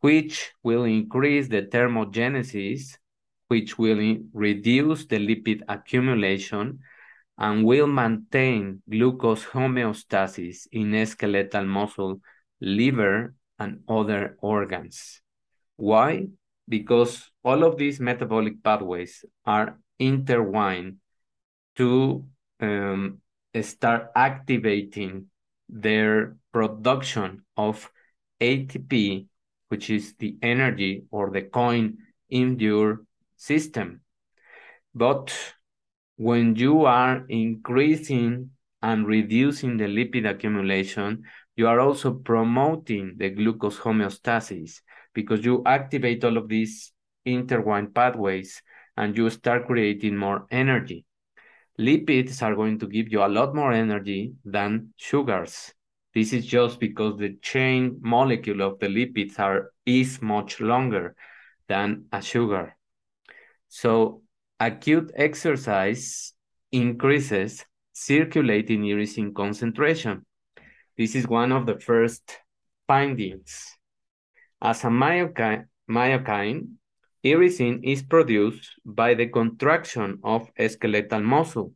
which 0.00 0.52
will 0.62 0.84
increase 0.84 1.48
the 1.48 1.62
thermogenesis, 1.62 2.98
which 3.48 3.78
will 3.78 4.16
reduce 4.32 5.06
the 5.06 5.18
lipid 5.18 5.62
accumulation, 5.68 6.80
and 7.38 7.64
will 7.64 7.86
maintain 7.86 8.82
glucose 8.88 9.44
homeostasis 9.44 10.66
in 10.72 11.06
skeletal 11.06 11.64
muscle, 11.64 12.20
liver, 12.60 13.34
and 13.58 13.80
other 13.88 14.36
organs. 14.40 15.20
Why? 15.76 16.28
Because 16.68 17.30
all 17.44 17.62
of 17.64 17.76
these 17.76 18.00
metabolic 18.00 18.62
pathways 18.62 19.24
are 19.44 19.78
intertwined 19.98 20.96
to 21.76 22.24
um, 22.60 23.20
start 23.62 24.10
activating 24.14 25.26
their 25.68 26.36
production 26.52 27.44
of 27.56 27.90
ATP, 28.40 29.26
which 29.68 29.90
is 29.90 30.14
the 30.18 30.36
energy 30.42 31.04
or 31.10 31.30
the 31.30 31.42
coin 31.42 31.98
in 32.30 32.58
your 32.58 33.04
system. 33.36 34.00
But 34.94 35.36
when 36.16 36.56
you 36.56 36.84
are 36.84 37.24
increasing 37.28 38.50
and 38.82 39.06
reducing 39.06 39.76
the 39.76 39.84
lipid 39.84 40.28
accumulation, 40.28 41.24
you 41.56 41.66
are 41.68 41.80
also 41.80 42.14
promoting 42.14 43.14
the 43.16 43.30
glucose 43.30 43.78
homeostasis 43.78 44.80
because 45.14 45.44
you 45.44 45.62
activate 45.66 46.24
all 46.24 46.36
of 46.36 46.48
these 46.48 46.92
intertwined 47.24 47.94
pathways 47.94 48.62
and 48.96 49.16
you 49.16 49.28
start 49.30 49.66
creating 49.66 50.16
more 50.16 50.46
energy. 50.50 51.04
Lipids 51.78 52.42
are 52.42 52.54
going 52.54 52.78
to 52.78 52.86
give 52.86 53.08
you 53.12 53.22
a 53.22 53.28
lot 53.28 53.54
more 53.54 53.72
energy 53.72 54.32
than 54.44 54.94
sugars. 54.96 55.74
This 56.16 56.32
is 56.32 56.46
just 56.46 56.80
because 56.80 57.18
the 57.18 57.36
chain 57.42 57.98
molecule 58.00 58.62
of 58.62 58.78
the 58.78 58.86
lipids 58.86 59.38
are 59.38 59.70
is 59.84 60.22
much 60.22 60.60
longer 60.60 61.14
than 61.68 62.06
a 62.10 62.22
sugar. 62.22 62.74
So 63.68 64.22
acute 64.58 65.12
exercise 65.14 66.32
increases 66.72 67.66
circulating 67.92 68.80
irisin 68.84 69.34
concentration. 69.34 70.24
This 70.96 71.14
is 71.14 71.28
one 71.28 71.52
of 71.52 71.66
the 71.66 71.78
first 71.78 72.38
findings. 72.86 73.76
As 74.62 74.84
a 74.84 74.88
myokine, 74.88 75.66
myokine 75.90 76.76
irisin 77.22 77.80
is 77.84 78.02
produced 78.02 78.70
by 78.86 79.12
the 79.12 79.26
contraction 79.26 80.20
of 80.24 80.48
skeletal 80.70 81.20
muscle. 81.20 81.74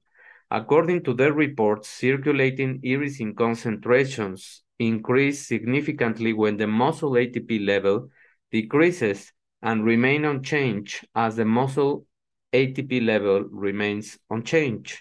According 0.51 1.05
to 1.05 1.15
their 1.15 1.33
reports, 1.33 1.89
circulating 1.89 2.81
irisin 2.83 3.37
concentrations 3.37 4.63
increase 4.79 5.47
significantly 5.47 6.33
when 6.33 6.57
the 6.57 6.67
muscle 6.67 7.13
ATP 7.13 7.65
level 7.65 8.09
decreases 8.51 9.33
and 9.63 9.85
remain 9.85 10.25
unchanged 10.25 11.07
as 11.15 11.37
the 11.37 11.45
muscle 11.45 12.07
ATP 12.53 13.05
level 13.05 13.45
remains 13.45 14.19
unchanged. 14.29 14.99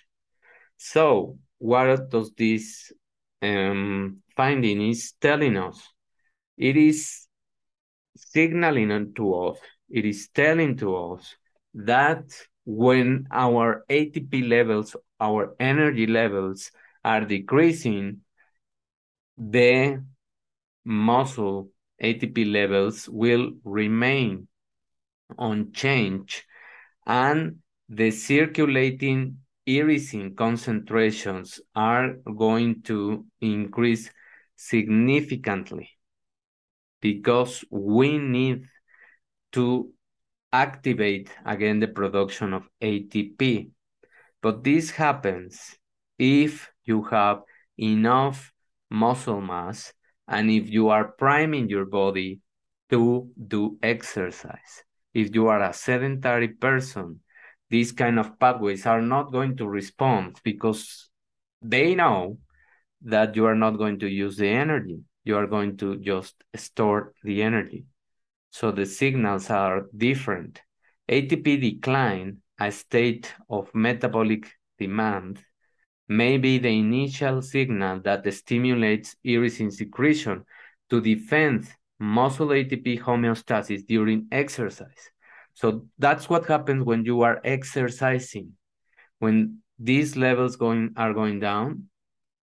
So 0.78 1.40
what 1.58 2.10
does 2.10 2.32
this 2.38 2.92
um, 3.42 4.22
finding 4.36 4.90
is 4.90 5.14
telling 5.20 5.58
us? 5.58 5.82
It 6.58 6.78
is 6.78 7.28
signaling 8.16 9.14
to 9.16 9.34
us, 9.34 9.58
it 9.90 10.06
is 10.06 10.30
telling 10.30 10.78
to 10.78 10.96
us 10.96 11.36
that 11.74 12.24
when 12.70 13.26
our 13.32 13.84
ATP 13.90 14.48
levels, 14.48 14.96
our 15.20 15.56
energy 15.60 16.06
levels 16.06 16.70
are 17.04 17.22
decreasing, 17.22 18.20
the 19.36 20.04
muscle 20.86 21.72
ATP 22.00 22.52
levels 22.52 23.10
will 23.10 23.54
remain 23.64 24.48
unchanged 25.40 26.44
and 27.08 27.58
the 27.90 28.12
circulating 28.12 29.38
irisin 29.68 30.36
concentrations 30.36 31.60
are 31.76 32.18
going 32.38 32.84
to 32.84 33.26
increase 33.42 34.12
significantly 34.56 35.90
because 37.02 37.66
we 37.72 38.20
need 38.20 38.66
to 39.54 39.92
activate 40.52 41.30
again 41.46 41.80
the 41.80 41.88
production 41.88 42.54
of 42.54 42.68
ATP. 42.82 43.70
But 44.42 44.64
this 44.64 44.92
happens 44.92 45.76
if 46.18 46.72
you 46.86 47.04
have 47.04 47.42
enough 47.78 48.52
muscle 48.90 49.42
mass 49.42 49.94
and 50.28 50.50
if 50.50 50.70
you 50.70 50.90
are 50.90 51.10
priming 51.12 51.70
your 51.70 51.86
body 51.86 52.40
to 52.90 53.30
do 53.48 53.78
exercise 53.84 54.84
if 55.14 55.34
you 55.34 55.48
are 55.48 55.62
a 55.62 55.74
sedentary 55.74 56.50
person, 56.50 57.22
these 57.70 57.92
kind 57.92 58.20
of 58.20 58.40
pathways 58.40 58.86
are 58.86 59.02
not 59.02 59.32
going 59.32 59.58
to 59.58 59.68
respond 59.68 60.40
because 60.44 61.10
they 61.62 61.96
know 61.96 62.38
that 63.02 63.36
you 63.36 63.46
are 63.46 63.56
not 63.56 63.78
going 63.78 64.00
to 64.00 64.08
use 64.08 64.38
the 64.38 64.48
energy. 64.48 65.00
You 65.24 65.38
are 65.38 65.48
going 65.48 65.78
to 65.78 65.98
just 65.98 66.36
store 66.56 67.14
the 67.24 67.42
energy. 67.44 67.86
So 68.52 68.72
the 68.72 68.86
signals 68.86 69.50
are 69.50 69.88
different. 69.96 70.62
ATP 71.10 71.60
decline, 71.62 72.38
a 72.60 72.72
state 72.72 73.34
of 73.50 73.74
metabolic 73.74 74.52
demand, 74.78 75.44
may 76.08 76.38
be 76.38 76.58
the 76.58 76.70
initial 76.70 77.42
signal 77.42 78.00
that 78.02 78.32
stimulates 78.34 79.16
irisin 79.26 79.72
secretion 79.72 80.44
to 80.90 81.00
defend 81.00 81.72
muscle 82.00 82.48
ATP 82.48 83.00
homeostasis 83.00 83.86
during 83.86 84.28
exercise. 84.32 85.12
So 85.54 85.86
that's 85.98 86.30
what 86.30 86.48
happens 86.48 86.84
when 86.84 87.06
you 87.06 87.22
are 87.22 87.42
exercising. 87.44 88.54
When 89.20 89.60
these 89.78 90.16
levels 90.16 90.56
going 90.56 90.94
are 90.96 91.14
going 91.14 91.40
down, 91.40 91.90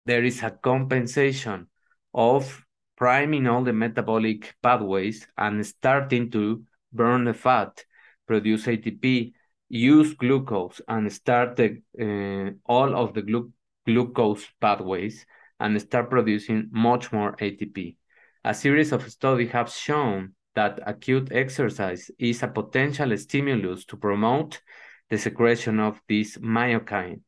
there 0.05 0.23
is 0.23 0.43
a 0.43 0.51
compensation 0.51 1.67
of 2.13 2.65
priming 2.97 3.47
all 3.47 3.63
the 3.63 3.71
metabolic 3.71 4.55
pathways 4.61 5.27
and 5.37 5.65
starting 5.65 6.29
to 6.31 6.63
burn 6.91 7.23
the 7.23 7.33
fat, 7.33 7.85
produce 8.25 8.65
ATP, 8.65 9.33
use 9.69 10.13
glucose, 10.15 10.81
and 10.87 11.11
start 11.13 11.55
the, 11.55 11.81
uh, 12.01 12.51
all 12.65 12.95
of 12.95 13.13
the 13.13 13.21
glu 13.21 13.51
glucose 13.85 14.45
pathways 14.59 15.25
and 15.59 15.79
start 15.79 16.09
producing 16.09 16.67
much 16.71 17.13
more 17.13 17.35
ATP. 17.37 17.95
A 18.43 18.53
series 18.53 18.91
of 18.91 19.09
studies 19.09 19.51
have 19.51 19.71
shown 19.71 20.33
that 20.55 20.79
acute 20.85 21.29
exercise 21.31 22.11
is 22.19 22.43
a 22.43 22.47
potential 22.47 23.15
stimulus 23.17 23.85
to 23.85 23.95
promote 23.95 24.61
the 25.09 25.17
secretion 25.17 25.79
of 25.79 26.01
this 26.09 26.37
myokine. 26.37 27.21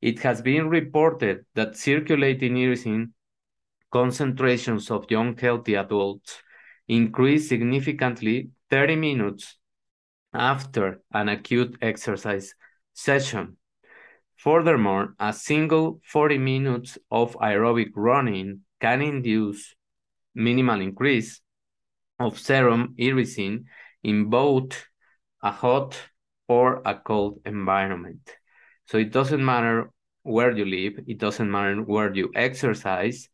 It 0.00 0.20
has 0.20 0.42
been 0.42 0.68
reported 0.68 1.46
that 1.54 1.76
circulating 1.76 2.54
irisin 2.54 3.12
concentrations 3.92 4.90
of 4.90 5.10
young 5.10 5.36
healthy 5.36 5.74
adults 5.74 6.42
increase 6.88 7.48
significantly 7.48 8.50
30 8.70 8.96
minutes 8.96 9.58
after 10.34 11.00
an 11.12 11.28
acute 11.28 11.76
exercise 11.82 12.54
session. 12.94 13.56
Furthermore, 14.36 15.14
a 15.20 15.32
single 15.32 16.00
40 16.04 16.38
minutes 16.38 16.98
of 17.10 17.36
aerobic 17.36 17.90
running 17.94 18.60
can 18.80 19.02
induce 19.02 19.74
minimal 20.34 20.80
increase 20.80 21.40
of 22.18 22.38
serum 22.38 22.94
irisin 22.98 23.64
in 24.02 24.30
both 24.30 24.86
a 25.42 25.52
hot 25.52 25.96
or 26.48 26.82
a 26.84 26.94
cold 26.94 27.40
environment. 27.44 28.30
So 28.86 28.98
it 28.98 29.12
doesn't 29.12 29.44
matter 29.44 29.90
where 30.22 30.50
you 30.56 30.64
live, 30.64 31.04
it 31.06 31.18
doesn't 31.18 31.50
matter 31.50 31.80
where 31.82 32.12
you 32.12 32.30
exercise. 32.34 33.28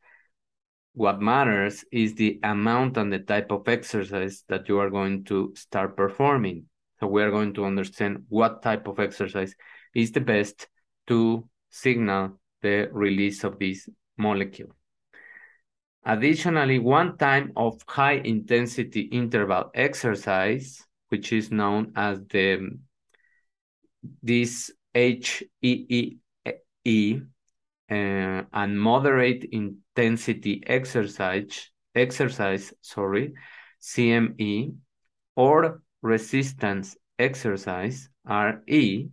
What 0.99 1.21
matters 1.21 1.85
is 1.93 2.17
the 2.17 2.41
amount 2.43 2.97
and 2.97 3.13
the 3.13 3.21
type 3.21 3.53
of 3.53 3.69
exercise 3.69 4.43
that 4.49 4.69
you 4.69 4.81
are 4.81 4.91
going 4.91 5.23
to 5.27 5.53
start 5.55 5.97
performing. 5.97 6.65
So 6.99 7.07
we 7.07 7.23
are 7.23 7.31
going 7.31 7.55
to 7.55 7.65
understand 7.65 8.25
what 8.29 8.63
type 8.63 8.89
of 8.89 8.99
exercise 8.99 9.55
is 9.95 10.11
the 10.11 10.21
best 10.21 10.67
to 11.07 11.49
signal 11.71 12.41
the 12.63 12.89
release 12.91 13.45
of 13.45 13.61
this 13.61 13.89
molecule. 14.17 14.75
Additionally, 16.05 16.81
one 16.81 17.17
time 17.17 17.53
of 17.55 17.81
high 17.87 18.21
intensity 18.25 19.03
interval 19.03 19.71
exercise, 19.75 20.85
which 21.11 21.33
is 21.33 21.53
known 21.53 21.93
as 21.95 22.19
the 22.29 22.77
this 24.21 24.73
HEE 24.95 26.19
uh, 27.91 28.43
and 28.53 28.81
moderate 28.81 29.45
intensity 29.53 30.63
exercise 30.67 31.71
exercise, 31.99 32.73
sorry, 32.81 33.35
CME 33.81 34.73
or 35.37 35.83
resistance 36.03 36.97
exercise, 37.19 38.09
RE, 38.27 39.09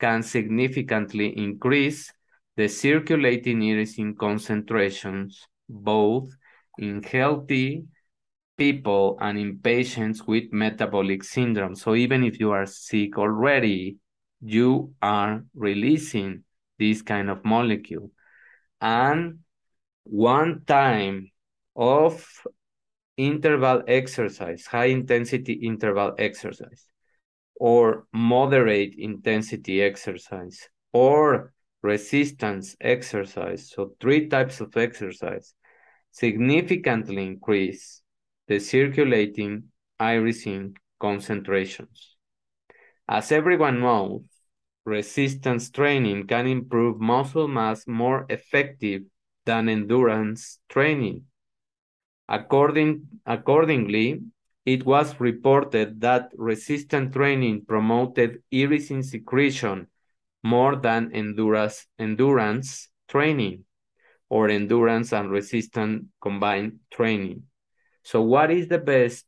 can 0.00 0.22
significantly 0.22 1.36
increase 1.36 2.12
the 2.56 2.68
circulating 2.68 3.60
irisin 3.60 4.16
concentrations 4.16 5.46
both 5.68 6.28
in 6.78 7.02
healthy 7.02 7.84
people 8.56 9.18
and 9.20 9.38
in 9.38 9.58
patients 9.58 10.26
with 10.26 10.52
metabolic 10.52 11.22
syndrome. 11.22 11.74
So 11.74 11.94
even 11.94 12.24
if 12.24 12.40
you 12.40 12.52
are 12.52 12.66
sick 12.66 13.18
already, 13.18 13.96
you 14.40 14.94
are 15.02 15.44
releasing 15.54 16.44
this 16.78 17.02
kind 17.02 17.30
of 17.30 17.44
molecule. 17.44 18.10
And 18.80 19.40
one 20.04 20.64
time 20.66 21.30
of 21.74 22.26
interval 23.16 23.82
exercise, 23.88 24.66
high 24.66 24.86
intensity 24.86 25.54
interval 25.54 26.14
exercise, 26.18 26.86
or 27.58 28.06
moderate 28.12 28.94
intensity 28.98 29.82
exercise, 29.82 30.68
or 30.92 31.52
resistance 31.82 32.76
exercise, 32.80 33.70
so 33.70 33.92
three 34.00 34.28
types 34.28 34.60
of 34.60 34.76
exercise, 34.76 35.54
significantly 36.10 37.26
increase 37.26 38.02
the 38.48 38.58
circulating 38.58 39.64
irisin 40.00 40.74
concentrations. 41.00 42.16
As 43.08 43.32
everyone 43.32 43.80
knows, 43.80 44.22
resistance 44.86 45.68
training 45.70 46.26
can 46.26 46.46
improve 46.46 47.00
muscle 47.00 47.48
mass 47.48 47.86
more 47.86 48.24
effective 48.30 49.02
than 49.44 49.68
endurance 49.68 50.60
training. 50.68 51.24
According, 52.28 53.08
accordingly, 53.26 54.22
it 54.64 54.86
was 54.86 55.18
reported 55.20 56.00
that 56.00 56.30
resistance 56.36 57.12
training 57.12 57.64
promoted 57.66 58.42
irisin 58.52 59.04
secretion 59.04 59.88
more 60.42 60.76
than 60.76 61.12
endurance, 61.12 61.86
endurance 61.98 62.88
training 63.08 63.64
or 64.28 64.48
endurance 64.48 65.12
and 65.12 65.30
resistance 65.30 66.06
combined 66.20 66.78
training. 66.92 67.42
So 68.04 68.22
what 68.22 68.52
is 68.52 68.68
the 68.68 68.78
best 68.78 69.26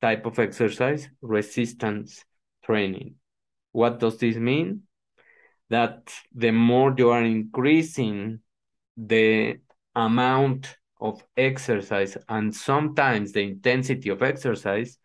type 0.00 0.26
of 0.26 0.38
exercise? 0.40 1.08
Resistance 1.22 2.24
training. 2.64 3.19
What 3.72 4.00
does 4.00 4.18
this 4.18 4.36
mean? 4.36 4.82
That 5.68 6.12
the 6.34 6.50
more 6.50 6.94
you 6.96 7.10
are 7.10 7.22
increasing 7.22 8.40
the 8.96 9.58
amount 9.94 10.76
of 11.00 11.24
exercise 11.36 12.16
and 12.28 12.54
sometimes 12.54 13.32
the 13.32 13.42
intensity 13.42 14.10
of 14.10 14.22
exercise, 14.22 14.98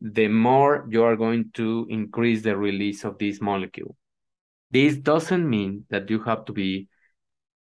the 0.00 0.28
more 0.28 0.86
you 0.90 1.02
are 1.02 1.16
going 1.16 1.50
to 1.54 1.86
increase 1.88 2.42
the 2.42 2.56
release 2.56 3.04
of 3.04 3.18
this 3.18 3.40
molecule. 3.40 3.96
This 4.70 4.96
doesn't 4.96 5.48
mean 5.48 5.84
that 5.90 6.10
you 6.10 6.22
have 6.22 6.44
to 6.46 6.52
be 6.52 6.88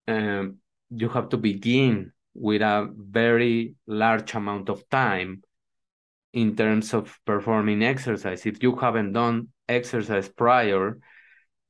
um, 0.07 0.57
you 0.89 1.09
have 1.09 1.29
to 1.29 1.37
begin 1.37 2.11
with 2.33 2.61
a 2.61 2.89
very 2.97 3.75
large 3.85 4.33
amount 4.33 4.69
of 4.69 4.87
time 4.89 5.43
in 6.33 6.55
terms 6.55 6.93
of 6.93 7.19
performing 7.25 7.83
exercise. 7.83 8.45
If 8.45 8.63
you 8.63 8.75
haven't 8.75 9.13
done 9.13 9.49
exercise 9.69 10.27
prior, 10.27 10.99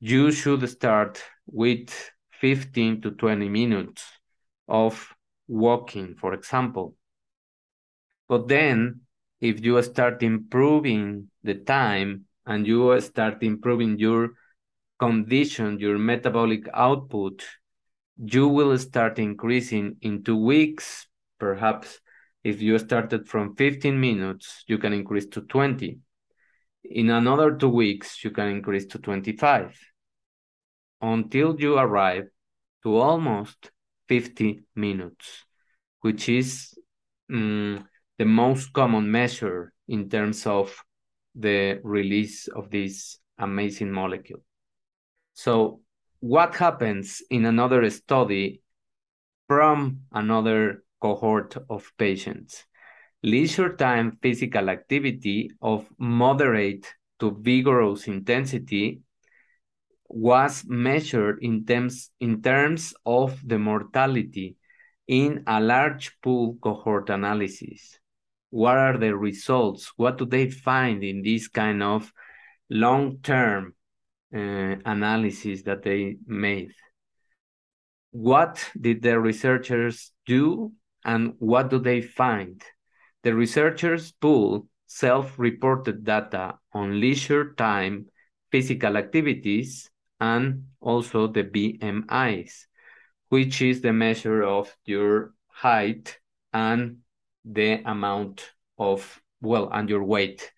you 0.00 0.32
should 0.32 0.68
start 0.68 1.22
with 1.46 1.90
15 2.40 3.02
to 3.02 3.10
20 3.12 3.48
minutes 3.48 4.04
of 4.66 5.14
walking, 5.46 6.14
for 6.14 6.32
example. 6.32 6.96
But 8.28 8.48
then, 8.48 9.02
if 9.40 9.64
you 9.64 9.82
start 9.82 10.22
improving 10.22 11.28
the 11.42 11.54
time 11.54 12.26
and 12.46 12.66
you 12.66 13.00
start 13.00 13.42
improving 13.42 13.98
your 13.98 14.30
condition, 14.98 15.78
your 15.80 15.98
metabolic 15.98 16.66
output, 16.72 17.44
you 18.16 18.48
will 18.48 18.76
start 18.78 19.18
increasing 19.18 19.96
in 20.02 20.22
two 20.22 20.36
weeks. 20.36 21.06
Perhaps 21.38 22.00
if 22.44 22.60
you 22.62 22.78
started 22.78 23.28
from 23.28 23.56
15 23.56 24.00
minutes, 24.00 24.64
you 24.66 24.78
can 24.78 24.92
increase 24.92 25.26
to 25.26 25.42
20. 25.42 25.98
In 26.84 27.10
another 27.10 27.56
two 27.56 27.68
weeks, 27.68 28.24
you 28.24 28.30
can 28.30 28.48
increase 28.48 28.86
to 28.86 28.98
25 28.98 29.78
until 31.00 31.60
you 31.60 31.78
arrive 31.78 32.28
to 32.82 32.96
almost 32.96 33.70
50 34.08 34.62
minutes, 34.74 35.44
which 36.00 36.28
is 36.28 36.74
um, 37.32 37.86
the 38.18 38.24
most 38.24 38.72
common 38.72 39.10
measure 39.10 39.72
in 39.88 40.08
terms 40.08 40.46
of 40.46 40.74
the 41.34 41.80
release 41.84 42.48
of 42.48 42.70
this 42.70 43.18
amazing 43.38 43.92
molecule. 43.92 44.42
So 45.34 45.80
what 46.20 46.54
happens 46.54 47.22
in 47.30 47.46
another 47.46 47.88
study 47.90 48.62
from 49.48 50.00
another 50.12 50.84
cohort 51.00 51.56
of 51.68 51.90
patients? 51.96 52.64
Leisure 53.22 53.76
time 53.76 54.18
physical 54.22 54.70
activity 54.70 55.50
of 55.60 55.86
moderate 55.98 56.86
to 57.18 57.36
vigorous 57.40 58.06
intensity 58.06 59.00
was 60.08 60.64
measured 60.66 61.38
in 61.42 61.64
terms, 61.64 62.10
in 62.18 62.42
terms 62.42 62.94
of 63.04 63.38
the 63.46 63.58
mortality 63.58 64.56
in 65.06 65.42
a 65.46 65.60
large 65.60 66.18
pool 66.22 66.56
cohort 66.62 67.10
analysis. 67.10 67.98
What 68.50 68.76
are 68.76 68.96
the 68.96 69.14
results? 69.14 69.92
What 69.96 70.18
do 70.18 70.24
they 70.24 70.50
find 70.50 71.04
in 71.04 71.22
this 71.22 71.46
kind 71.46 71.82
of 71.82 72.12
long-term 72.70 73.74
uh, 74.34 74.38
analysis 74.38 75.62
that 75.62 75.82
they 75.82 76.16
made? 76.26 76.72
What 78.12 78.64
did 78.80 79.02
the 79.02 79.20
researchers 79.20 80.10
do 80.26 80.72
and 81.04 81.34
what 81.38 81.70
do 81.70 81.78
they 81.78 82.00
find? 82.00 82.62
The 83.22 83.34
researchers 83.34 84.12
pool 84.12 84.66
self-reported 84.86 86.04
data 86.04 86.58
on 86.72 87.00
leisure 87.00 87.54
time 87.54 88.06
physical 88.50 88.96
activities 88.96 89.90
and 90.20 90.64
also 90.80 91.26
the 91.26 91.44
BMIs, 91.44 92.66
which 93.28 93.62
is 93.62 93.80
the 93.80 93.92
measure 93.92 94.42
of 94.42 94.74
your 94.84 95.34
height 95.48 96.18
and 96.52 96.98
the 97.44 97.82
amount 97.84 98.50
of, 98.78 99.20
well, 99.40 99.70
and 99.72 99.88
your 99.88 100.02
weight. 100.02 100.52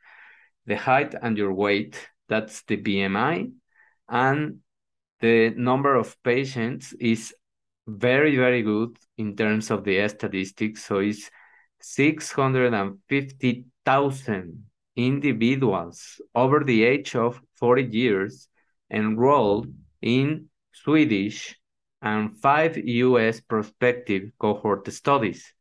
The 0.66 0.77
height 0.77 1.14
and 1.20 1.37
your 1.37 1.53
weight, 1.53 2.09
that's 2.29 2.62
the 2.62 2.77
BMI. 2.77 3.53
And 4.09 4.59
the 5.20 5.51
number 5.51 5.94
of 5.94 6.16
patients 6.22 6.92
is 6.94 7.35
very, 7.87 8.37
very 8.37 8.62
good 8.62 8.96
in 9.18 9.37
terms 9.37 9.70
of 9.70 9.85
the 9.85 10.09
statistics. 10.09 10.85
So 10.85 10.98
it's 10.98 11.31
650,000 11.83 14.64
individuals 14.97 16.21
over 16.35 16.64
the 16.64 16.85
age 16.85 17.14
of 17.16 17.40
40 17.57 17.85
years 17.85 18.49
enrolled 18.90 19.66
in 20.01 20.49
Swedish 20.73 21.57
and 22.03 22.37
five 22.40 22.77
US 22.77 23.40
prospective 23.40 24.31
cohort 24.38 24.90
studies, 24.92 25.55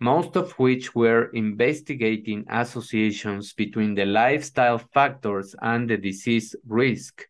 most 0.00 0.36
of 0.36 0.52
which 0.52 0.94
were 0.94 1.30
investigating 1.32 2.44
associations 2.48 3.52
between 3.52 3.94
the 3.94 4.06
lifestyle 4.06 4.78
factors 4.78 5.54
and 5.62 5.88
the 5.88 5.96
disease 5.96 6.54
risk. 6.66 7.26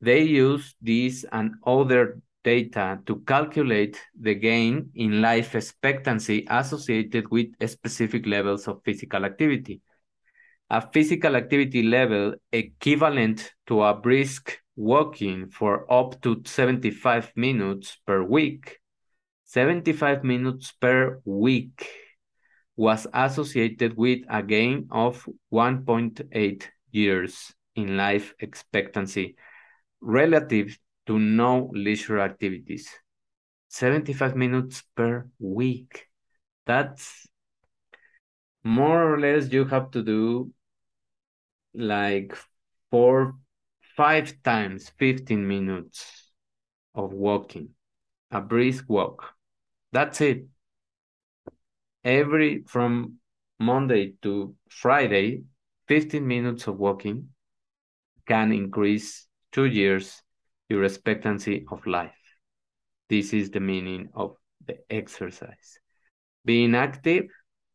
They 0.00 0.22
used 0.22 0.76
these 0.82 1.24
and 1.32 1.54
other 1.64 2.20
data 2.46 3.00
to 3.06 3.16
calculate 3.26 4.00
the 4.20 4.34
gain 4.34 4.88
in 4.94 5.20
life 5.20 5.56
expectancy 5.56 6.46
associated 6.48 7.28
with 7.28 7.48
specific 7.68 8.24
levels 8.24 8.68
of 8.68 8.80
physical 8.84 9.24
activity. 9.24 9.82
A 10.70 10.80
physical 10.80 11.34
activity 11.34 11.82
level 11.82 12.34
equivalent 12.52 13.52
to 13.66 13.82
a 13.82 13.94
brisk 13.94 14.58
walking 14.76 15.50
for 15.50 15.92
up 15.92 16.22
to 16.22 16.40
75 16.44 17.32
minutes 17.34 17.98
per 18.06 18.22
week, 18.22 18.78
75 19.44 20.22
minutes 20.22 20.72
per 20.80 21.20
week 21.24 21.88
was 22.76 23.08
associated 23.12 23.96
with 23.96 24.20
a 24.30 24.42
gain 24.42 24.86
of 24.92 25.28
1.8 25.52 26.62
years 26.92 27.52
in 27.74 27.96
life 27.96 28.34
expectancy 28.38 29.34
relative 30.00 30.78
to 31.06 31.18
no 31.18 31.70
leisure 31.72 32.18
activities. 32.18 32.88
75 33.68 34.36
minutes 34.36 34.82
per 34.94 35.28
week. 35.38 36.06
That's 36.66 37.26
more 38.64 39.14
or 39.14 39.20
less 39.20 39.52
you 39.52 39.64
have 39.66 39.90
to 39.92 40.02
do 40.02 40.52
like 41.74 42.36
four 42.90 43.34
five 43.96 44.42
times 44.42 44.90
15 44.98 45.46
minutes 45.46 46.30
of 46.94 47.12
walking, 47.12 47.70
a 48.30 48.40
brisk 48.40 48.84
walk. 48.88 49.34
That's 49.92 50.20
it. 50.20 50.46
Every 52.04 52.62
from 52.66 53.18
Monday 53.58 54.14
to 54.22 54.54
Friday, 54.68 55.44
15 55.88 56.26
minutes 56.26 56.66
of 56.66 56.78
walking 56.78 57.28
can 58.26 58.52
increase 58.52 59.26
two 59.52 59.64
years 59.64 60.22
your 60.68 60.84
expectancy 60.84 61.64
of 61.70 61.86
life. 61.86 62.12
This 63.08 63.32
is 63.32 63.50
the 63.50 63.60
meaning 63.60 64.08
of 64.14 64.36
the 64.66 64.78
exercise. 64.90 65.78
Being 66.44 66.74
active, 66.74 67.26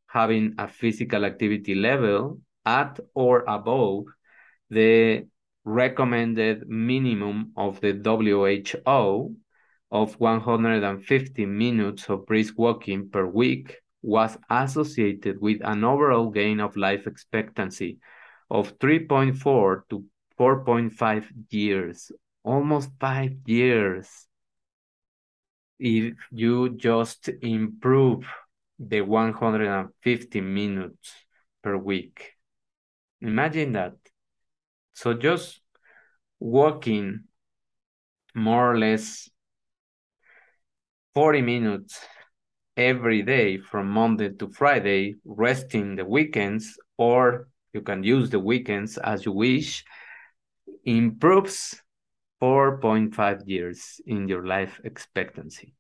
having 0.08 0.56
a 0.58 0.68
physical 0.68 1.26
activity 1.26 1.76
level 1.76 2.40
at 2.66 3.00
or 3.14 3.44
above 3.48 4.06
the 4.70 5.26
recommended 5.64 6.68
minimum 6.68 7.52
of 7.56 7.80
the 7.82 7.94
WHO 7.94 9.36
of 9.92 10.20
150 10.20 11.46
minutes 11.46 12.10
of 12.10 12.26
brisk 12.26 12.58
walking 12.58 13.10
per 13.10 13.26
week 13.26 13.78
was 14.02 14.38
associated 14.50 15.40
with 15.40 15.60
an 15.64 15.84
overall 15.84 16.30
gain 16.30 16.60
of 16.60 16.76
life 16.76 17.08
expectancy 17.08 18.00
of 18.50 18.78
3.4 18.80 19.82
to 19.90 20.04
4.5 20.40 21.26
years, 21.50 22.12
almost 22.44 22.90
five 23.00 23.34
years. 23.46 24.28
If 25.80 26.16
you 26.32 26.76
just 26.76 27.30
improve 27.42 28.26
the 28.80 29.02
150 29.02 30.42
minutes 30.42 31.14
per 31.64 31.78
week. 31.78 32.34
Imagine 33.22 33.74
that. 33.74 33.94
So 34.94 35.14
just 35.14 35.62
walking 36.40 37.26
more 38.34 38.72
or 38.72 38.78
less 38.78 39.30
40 41.14 41.42
minutes 41.42 42.00
every 42.78 43.22
day 43.22 43.58
from 43.58 43.90
Monday 43.90 44.30
to 44.30 44.50
Friday, 44.50 45.16
resting 45.26 45.96
the 45.96 46.06
weekends, 46.06 46.78
or 46.98 47.48
you 47.74 47.82
can 47.82 48.04
use 48.04 48.30
the 48.30 48.40
weekends 48.40 48.98
as 48.98 49.26
you 49.26 49.32
wish, 49.32 49.84
improves 50.86 51.81
4.5 52.42 53.42
years 53.46 54.02
in 54.06 54.28
your 54.28 54.46
life 54.46 54.80
expectancy. 54.84 55.76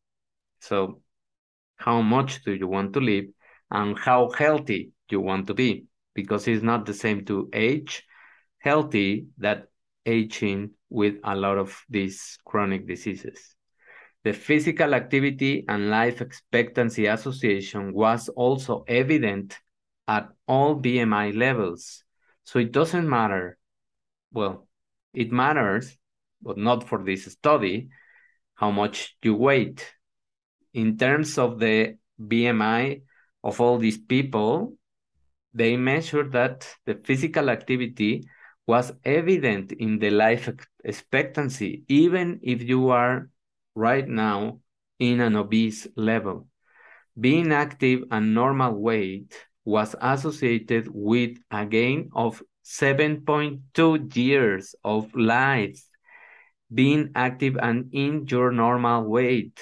So 0.59 1.01
how 1.77 2.01
much 2.01 2.43
do 2.43 2.53
you 2.53 2.67
want 2.67 2.93
to 2.93 2.99
live 2.99 3.25
and 3.71 3.97
how 3.97 4.29
healthy 4.29 4.91
you 5.09 5.21
want 5.21 5.47
to 5.47 5.53
be? 5.53 5.85
Because 6.13 6.47
it's 6.47 6.63
not 6.63 6.85
the 6.85 6.93
same 6.93 7.25
to 7.25 7.49
age 7.53 8.03
healthy 8.59 9.25
that 9.39 9.65
aging 10.05 10.71
with 10.89 11.15
a 11.23 11.35
lot 11.35 11.57
of 11.57 11.83
these 11.89 12.37
chronic 12.45 12.87
diseases. 12.87 13.55
The 14.23 14.33
physical 14.33 14.93
activity 14.93 15.65
and 15.67 15.89
life 15.89 16.21
expectancy 16.21 17.07
association 17.07 17.91
was 17.93 18.29
also 18.29 18.83
evident 18.87 19.57
at 20.07 20.29
all 20.47 20.79
BMI 20.79 21.35
levels. 21.35 22.03
So 22.43 22.59
it 22.59 22.71
doesn't 22.71 23.09
matter, 23.09 23.57
well, 24.31 24.67
it 25.13 25.31
matters, 25.31 25.97
but 26.41 26.57
not 26.57 26.87
for 26.87 27.03
this 27.03 27.25
study, 27.25 27.89
how 28.55 28.71
much 28.71 29.15
you 29.21 29.35
weight. 29.35 29.93
In 30.73 30.97
terms 30.97 31.37
of 31.37 31.59
the 31.59 31.97
BMI 32.19 33.01
of 33.43 33.59
all 33.59 33.77
these 33.77 33.97
people, 33.97 34.75
they 35.53 35.75
measured 35.75 36.31
that 36.31 36.67
the 36.85 36.95
physical 36.95 37.49
activity 37.49 38.23
was 38.67 38.93
evident 39.03 39.71
in 39.71 39.99
the 39.99 40.09
life 40.09 40.49
expectancy, 40.83 41.83
even 41.87 42.39
if 42.41 42.61
you 42.61 42.89
are 42.89 43.29
right 43.75 44.07
now 44.07 44.59
in 44.99 45.19
an 45.19 45.35
obese 45.35 45.87
level. 45.95 46.47
Being 47.19 47.51
active 47.51 48.03
and 48.11 48.33
normal 48.33 48.75
weight 48.75 49.35
was 49.65 49.95
associated 49.99 50.87
with 50.89 51.37
a 51.51 51.65
gain 51.65 52.09
of 52.13 52.41
7.2 52.63 54.15
years 54.15 54.75
of 54.83 55.13
life. 55.13 55.83
Being 56.73 57.11
active 57.15 57.57
and 57.61 57.89
in 57.93 58.25
your 58.27 58.51
normal 58.51 59.03
weight. 59.05 59.59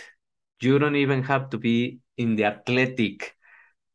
You 0.62 0.78
don't 0.80 0.96
even 0.96 1.24
have 1.24 1.50
to 1.52 1.58
be 1.58 2.00
in 2.18 2.36
the 2.36 2.46
athletic 2.46 3.36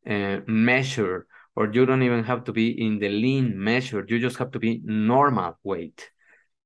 uh, 0.09 0.39
measure 0.47 1.27
or 1.55 1.71
you 1.71 1.85
don't 1.85 2.03
even 2.03 2.23
have 2.23 2.43
to 2.45 2.51
be 2.51 2.69
in 2.85 2.99
the 2.99 3.09
lean 3.09 3.57
measure. 3.57 4.05
You 4.07 4.19
just 4.19 4.37
have 4.37 4.51
to 4.51 4.59
be 4.59 4.81
normal 4.83 5.57
weight. 5.63 6.09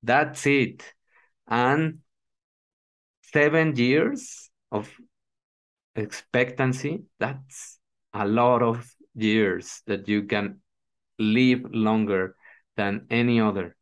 That's 0.01 0.45
it. 0.47 0.83
And 1.47 1.99
seven 3.21 3.75
years 3.75 4.49
of 4.71 4.89
expectancy, 5.95 7.03
that's 7.19 7.79
a 8.13 8.25
lot 8.25 8.63
of 8.63 8.91
years 9.15 9.81
that 9.85 10.07
you 10.07 10.23
can 10.23 10.61
live 11.19 11.61
longer 11.71 12.35
than 12.77 13.05
any 13.09 13.39
other. 13.39 13.75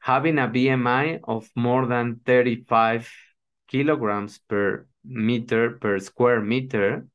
Having 0.00 0.38
a 0.38 0.48
BMI 0.48 1.20
of 1.24 1.48
more 1.54 1.86
than 1.86 2.20
35 2.24 3.10
kilograms 3.68 4.38
per 4.38 4.86
meter 5.04 5.78
per 5.78 5.98
square 5.98 6.40
meter 6.40 7.06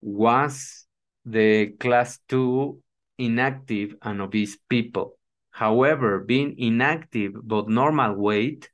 was 0.00 0.86
the 1.24 1.68
class 1.78 2.18
2 2.28 2.82
inactive 3.18 3.94
and 4.02 4.20
obese 4.20 4.56
people. 4.68 5.18
However, 5.50 6.20
being 6.20 6.58
inactive 6.58 7.32
but 7.42 7.68
normal 7.68 8.14
weight 8.14 8.70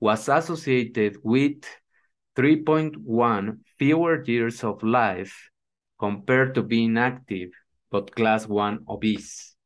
was 0.00 0.28
associated 0.28 1.18
with 1.22 1.64
3.1 2.36 3.58
fewer 3.78 4.22
years 4.24 4.62
of 4.62 4.82
life 4.82 5.50
compared 5.98 6.54
to 6.54 6.62
being 6.62 6.96
active 6.96 7.50
but 7.90 8.14
class 8.14 8.46
1 8.46 8.84
obese, 8.88 9.56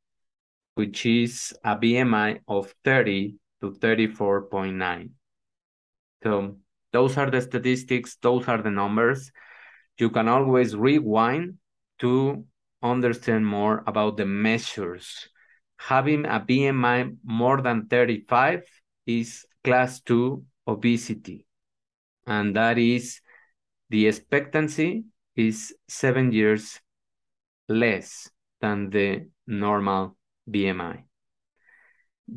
which 0.74 1.06
is 1.06 1.52
a 1.64 1.76
BMI 1.76 2.40
of 2.48 2.74
30 2.84 3.36
to 3.60 3.72
34.9. 3.72 5.10
So 6.22 6.56
those 6.92 7.16
are 7.16 7.30
the 7.30 7.40
statistics, 7.40 8.16
those 8.22 8.48
are 8.48 8.62
the 8.62 8.70
numbers. 8.70 9.30
You 9.98 10.10
can 10.10 10.28
always 10.28 10.74
rewind 10.74 11.58
to 12.00 12.44
understand 12.82 13.46
more 13.46 13.84
about 13.86 14.16
the 14.16 14.26
measures. 14.26 15.28
Having 15.78 16.26
a 16.26 16.40
BMI 16.40 17.16
more 17.24 17.60
than 17.60 17.86
35 17.86 18.62
is 19.06 19.44
class 19.64 20.00
2 20.00 20.44
obesity. 20.66 21.46
And 22.26 22.56
that 22.56 22.78
is 22.78 23.20
the 23.90 24.06
expectancy 24.06 25.04
is 25.36 25.74
seven 25.88 26.32
years 26.32 26.80
less 27.68 28.30
than 28.60 28.90
the 28.90 29.28
normal 29.46 30.16
BMI. 30.50 31.04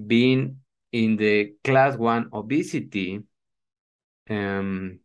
Being 0.07 0.57
in 0.91 1.17
the 1.17 1.53
class 1.63 1.97
1 1.97 2.29
obesity, 2.33 3.23
um, 4.29 4.99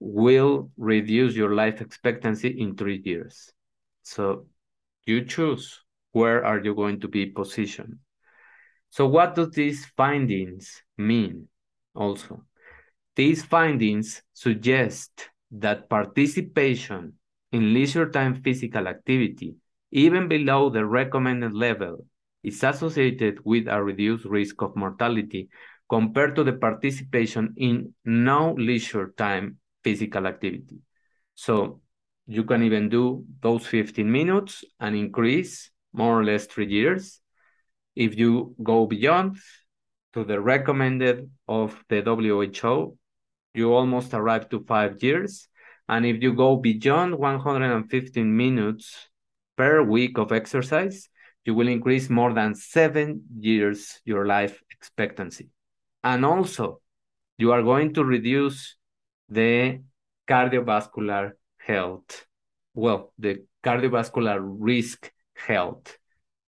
will 0.00 0.70
reduce 0.78 1.34
your 1.34 1.54
life 1.54 1.80
expectancy 1.80 2.48
in 2.48 2.74
three 2.74 3.02
years. 3.04 3.52
So 4.02 4.46
you 5.04 5.24
choose 5.24 5.84
where 6.12 6.44
are 6.44 6.58
you 6.58 6.74
going 6.74 7.00
to 7.00 7.08
be 7.08 7.26
positioned. 7.26 7.98
So 8.88 9.06
what 9.06 9.34
do 9.34 9.46
these 9.46 9.86
findings 9.96 10.82
mean 10.98 11.48
also? 11.94 12.42
These 13.14 13.44
findings 13.44 14.22
suggest 14.32 15.28
that 15.52 15.88
participation 15.88 17.14
in 17.52 17.74
leisure 17.74 18.08
time 18.10 18.42
physical 18.42 18.88
activity, 18.88 19.54
even 19.90 20.28
below 20.28 20.70
the 20.70 20.84
recommended 20.84 21.52
level, 21.52 22.06
is 22.42 22.62
associated 22.62 23.38
with 23.44 23.68
a 23.68 23.82
reduced 23.82 24.24
risk 24.24 24.62
of 24.62 24.76
mortality 24.76 25.48
compared 25.88 26.34
to 26.36 26.44
the 26.44 26.52
participation 26.52 27.52
in 27.56 27.92
no 28.04 28.52
leisure 28.52 29.12
time 29.16 29.58
physical 29.82 30.26
activity. 30.26 30.78
So 31.34 31.80
you 32.26 32.44
can 32.44 32.62
even 32.62 32.88
do 32.88 33.24
those 33.40 33.66
15 33.66 34.10
minutes 34.10 34.64
and 34.78 34.94
increase 34.94 35.70
more 35.92 36.20
or 36.20 36.24
less 36.24 36.46
three 36.46 36.68
years. 36.68 37.20
If 37.96 38.16
you 38.16 38.54
go 38.62 38.86
beyond 38.86 39.38
to 40.14 40.24
the 40.24 40.40
recommended 40.40 41.30
of 41.48 41.82
the 41.88 42.02
WHO, 42.02 42.96
you 43.54 43.74
almost 43.74 44.14
arrive 44.14 44.48
to 44.50 44.64
five 44.64 45.02
years. 45.02 45.48
And 45.88 46.06
if 46.06 46.22
you 46.22 46.32
go 46.34 46.56
beyond 46.56 47.18
115 47.18 48.36
minutes 48.36 49.10
per 49.60 49.82
week 49.82 50.16
of 50.16 50.32
exercise, 50.32 51.10
you 51.44 51.52
will 51.52 51.68
increase 51.68 52.08
more 52.08 52.32
than 52.32 52.54
seven 52.54 53.22
years 53.38 54.00
your 54.06 54.24
life 54.24 54.62
expectancy. 54.70 55.50
And 56.02 56.24
also, 56.24 56.80
you 57.36 57.52
are 57.52 57.62
going 57.62 57.92
to 57.92 58.02
reduce 58.02 58.76
the 59.28 59.80
cardiovascular 60.26 61.32
health. 61.58 62.24
Well, 62.72 63.12
the 63.18 63.44
cardiovascular 63.62 64.38
risk 64.40 65.12
health. 65.34 65.98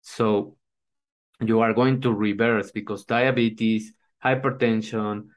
So 0.02 0.58
you 1.40 1.62
are 1.62 1.74
going 1.74 2.02
to 2.02 2.12
reverse 2.12 2.72
because 2.72 3.06
diabetes, 3.06 3.94
hypertension, 4.22 5.28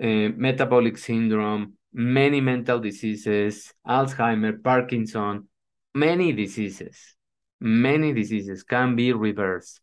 uh, 0.00 0.28
metabolic 0.46 0.96
syndrome, 0.96 1.72
many 1.92 2.40
mental 2.40 2.78
diseases, 2.78 3.74
Alzheimer, 3.84 4.62
Parkinson, 4.62 5.48
many 5.92 6.30
diseases, 6.32 7.15
many 7.60 8.12
diseases 8.12 8.62
can 8.62 8.96
be 8.96 9.12
reversed 9.12 9.80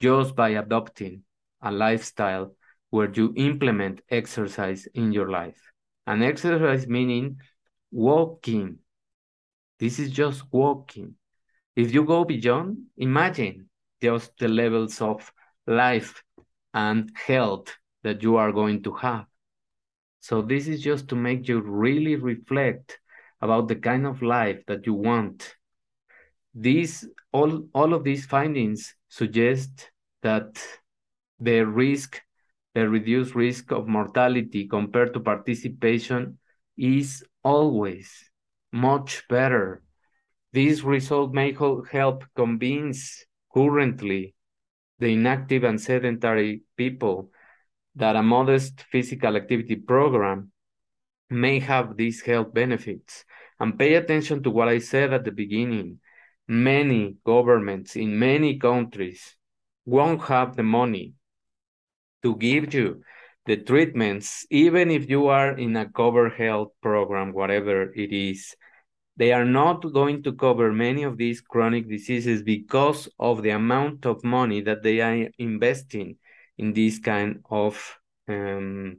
just 0.00 0.34
by 0.34 0.50
adopting 0.50 1.22
a 1.62 1.70
lifestyle 1.70 2.54
where 2.90 3.10
you 3.10 3.32
implement 3.36 4.00
exercise 4.10 4.86
in 4.94 5.12
your 5.12 5.30
life. 5.30 5.60
And 6.06 6.24
exercise 6.24 6.86
meaning 6.86 7.38
walking. 7.92 8.78
This 9.78 9.98
is 9.98 10.10
just 10.10 10.42
walking. 10.50 11.14
If 11.76 11.94
you 11.94 12.04
go 12.04 12.24
beyond, 12.24 12.78
imagine 12.96 13.68
just 14.02 14.32
the 14.38 14.48
levels 14.48 15.00
of 15.00 15.32
life 15.66 16.22
and 16.74 17.10
health 17.14 17.74
that 18.02 18.22
you 18.22 18.36
are 18.36 18.52
going 18.52 18.82
to 18.82 18.92
have. 18.94 19.26
So 20.20 20.42
this 20.42 20.66
is 20.66 20.82
just 20.82 21.08
to 21.08 21.16
make 21.16 21.48
you 21.48 21.60
really 21.60 22.16
reflect 22.16 22.98
about 23.40 23.68
the 23.68 23.76
kind 23.76 24.06
of 24.06 24.22
life 24.22 24.62
that 24.66 24.86
you 24.86 24.94
want. 24.94 25.54
These 26.54 27.08
all 27.32 27.68
all 27.74 27.94
of 27.94 28.04
these 28.04 28.26
findings 28.26 28.94
suggest 29.08 29.90
that 30.22 30.60
the 31.38 31.64
risk, 31.64 32.20
the 32.74 32.88
reduced 32.88 33.34
risk 33.34 33.70
of 33.72 33.88
mortality 33.88 34.66
compared 34.68 35.14
to 35.14 35.20
participation 35.20 36.38
is 36.76 37.24
always 37.42 38.30
much 38.72 39.26
better. 39.28 39.82
This 40.52 40.82
result 40.82 41.32
may 41.32 41.52
help 41.52 42.24
convince 42.34 43.24
currently 43.54 44.34
the 44.98 45.12
inactive 45.12 45.64
and 45.64 45.80
sedentary 45.80 46.62
people 46.76 47.30
that 47.94 48.16
a 48.16 48.22
modest 48.22 48.82
physical 48.92 49.36
activity 49.36 49.76
program 49.76 50.52
may 51.30 51.58
have 51.60 51.96
these 51.96 52.20
health 52.22 52.52
benefits. 52.52 53.24
And 53.58 53.78
pay 53.78 53.94
attention 53.94 54.42
to 54.42 54.50
what 54.50 54.68
I 54.68 54.78
said 54.78 55.12
at 55.12 55.24
the 55.24 55.32
beginning. 55.32 56.00
Many 56.50 57.16
governments 57.24 57.94
in 57.94 58.18
many 58.18 58.58
countries 58.58 59.36
won't 59.84 60.22
have 60.22 60.56
the 60.56 60.64
money 60.64 61.14
to 62.24 62.34
give 62.36 62.74
you 62.74 63.02
the 63.46 63.56
treatments, 63.56 64.46
even 64.50 64.90
if 64.90 65.08
you 65.08 65.28
are 65.28 65.56
in 65.56 65.76
a 65.76 65.88
cover 65.88 66.28
health 66.28 66.72
program, 66.82 67.32
whatever 67.32 67.92
it 67.94 68.12
is, 68.12 68.56
they 69.16 69.32
are 69.32 69.44
not 69.44 69.92
going 69.92 70.24
to 70.24 70.32
cover 70.32 70.72
many 70.72 71.04
of 71.04 71.16
these 71.16 71.40
chronic 71.40 71.88
diseases 71.88 72.42
because 72.42 73.08
of 73.18 73.42
the 73.42 73.50
amount 73.50 74.06
of 74.06 74.24
money 74.24 74.60
that 74.62 74.82
they 74.82 75.00
are 75.00 75.28
investing 75.38 76.16
in 76.58 76.72
this 76.72 76.98
kind 76.98 77.44
of 77.50 77.98
um, 78.28 78.98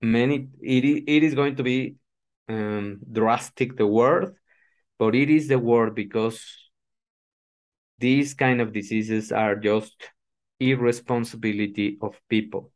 many 0.00 0.48
it, 0.60 0.84
it 1.06 1.22
is 1.22 1.34
going 1.34 1.56
to 1.56 1.62
be 1.62 1.96
um, 2.48 3.00
drastic 3.12 3.76
the 3.76 3.86
word 3.86 4.34
but 4.98 5.14
it 5.14 5.30
is 5.30 5.48
the 5.48 5.58
word 5.58 5.94
because 5.94 6.70
these 7.98 8.34
kind 8.34 8.60
of 8.60 8.72
diseases 8.72 9.32
are 9.32 9.56
just 9.56 10.10
irresponsibility 10.60 11.98
of 12.00 12.20
people 12.28 12.72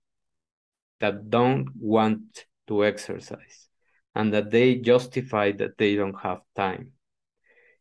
that 1.01 1.31
don't 1.31 1.69
want 1.79 2.47
to 2.69 2.85
exercise 2.85 3.69
and 4.15 4.33
that 4.35 4.51
they 4.51 4.77
justify 4.77 5.53
that 5.53 5.79
they 5.79 5.97
don't 5.97 6.19
have 6.21 6.41
time. 6.57 6.93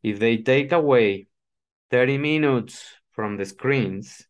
If 0.04 0.20
they 0.20 0.38
take 0.38 0.72
away 0.72 1.28
30 1.92 2.18
minutes 2.18 2.86
from 3.12 3.38
the 3.38 3.46
screens, 3.46 4.26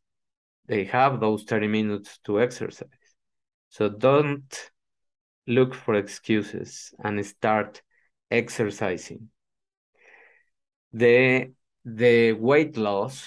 they 0.67 0.85
have 0.85 1.19
those 1.19 1.43
30 1.43 1.67
minutes 1.67 2.19
to 2.25 2.41
exercise. 2.41 2.89
So 3.69 3.89
don't 3.89 4.71
look 5.45 5.73
for 5.73 5.95
excuses 5.95 6.93
and 7.03 7.23
start 7.25 7.81
exercising. 8.31 9.29
The, 10.93 11.52
the 11.86 12.34
weight 12.34 12.78
loss, 12.78 13.25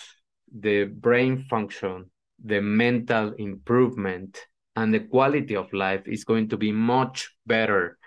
the 0.52 0.84
brain 0.84 1.44
function, 1.48 2.10
the 2.44 2.60
mental 2.60 3.32
improvement, 3.34 4.38
and 4.76 4.92
the 4.92 5.00
quality 5.00 5.54
of 5.54 5.72
life 5.72 6.02
is 6.06 6.24
going 6.24 6.48
to 6.48 6.56
be 6.56 6.72
much 6.72 7.30
better 7.46 7.98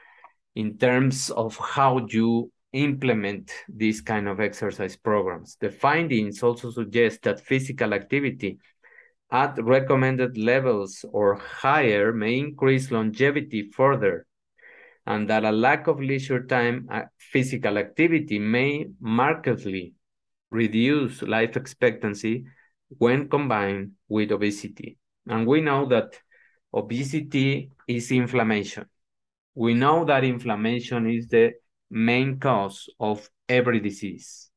in 0.56 0.78
terms 0.78 1.30
of 1.30 1.58
how 1.58 2.06
you 2.10 2.52
implement 2.74 3.52
these 3.70 4.02
kind 4.02 4.28
of 4.28 4.40
exercise 4.40 4.96
programs. 4.98 5.58
The 5.62 5.70
findings 5.70 6.44
also 6.44 6.72
suggest 6.72 7.22
that 7.24 7.40
physical 7.40 7.94
activity 7.94 8.60
at 9.32 9.58
recommended 9.64 10.38
levels 10.38 11.06
or 11.12 11.36
higher 11.36 12.12
may 12.12 12.38
increase 12.38 12.92
longevity 12.92 13.72
further, 13.72 14.26
and 15.06 15.30
that 15.30 15.46
a 15.46 15.52
lack 15.52 15.88
of 15.88 16.00
leisure 16.00 16.46
time 16.46 16.88
uh, 16.92 17.04
physical 17.18 17.78
activity 17.78 18.40
may 18.40 18.86
markedly 19.00 19.94
reduce 20.52 21.22
life 21.22 21.56
expectancy 21.56 22.46
when 22.98 23.30
combined 23.30 23.92
with 24.08 24.32
obesity. 24.32 24.98
And 25.28 25.46
we 25.46 25.62
know 25.62 25.86
that 25.88 26.20
obesity 26.74 27.72
is 27.88 28.12
inflammation. 28.12 28.86
We 29.54 29.74
know 29.74 30.06
that 30.06 30.24
inflammation 30.24 31.10
is 31.10 31.28
the 31.28 31.54
main 31.90 32.40
cause 32.40 32.90
of 33.00 33.30
every 33.48 33.80
disease, 33.80 34.50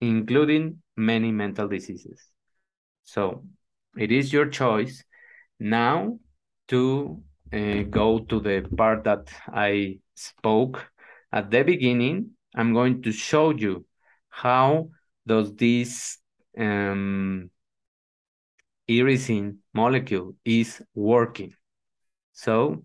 including 0.00 0.82
many 0.96 1.32
mental 1.32 1.68
diseases. 1.68 2.20
So 3.04 3.44
it 3.96 4.12
is 4.12 4.32
your 4.32 4.46
choice 4.46 5.04
now 5.58 6.18
to 6.68 7.22
uh, 7.52 7.82
go 7.90 8.20
to 8.20 8.40
the 8.40 8.66
part 8.76 9.04
that 9.04 9.28
I 9.48 9.98
spoke 10.14 10.86
at 11.32 11.50
the 11.50 11.62
beginning. 11.62 12.30
I'm 12.54 12.72
going 12.72 13.02
to 13.02 13.12
show 13.12 13.50
you 13.50 13.84
how 14.28 14.90
does 15.26 15.54
this 15.54 16.18
um, 16.58 17.50
molecule 19.72 20.34
is 20.44 20.82
working. 20.94 21.54
So 22.32 22.84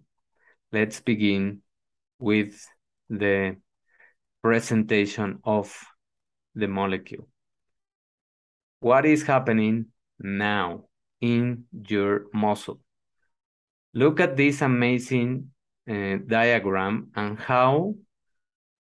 let's 0.72 1.00
begin 1.00 1.62
with 2.19 2.67
the 3.10 3.58
presentation 4.41 5.40
of 5.44 5.75
the 6.56 6.67
molecule. 6.67 7.27
What 8.79 9.06
is 9.06 9.23
happening 9.23 9.88
now 10.19 10.86
in 11.21 11.65
your 11.71 12.27
muscle? 12.34 12.79
Look 13.94 14.19
at 14.19 14.37
this 14.37 14.62
amazing 14.62 15.52
uh, 15.90 16.17
diagram 16.27 17.12
and 17.15 17.40
how 17.40 17.96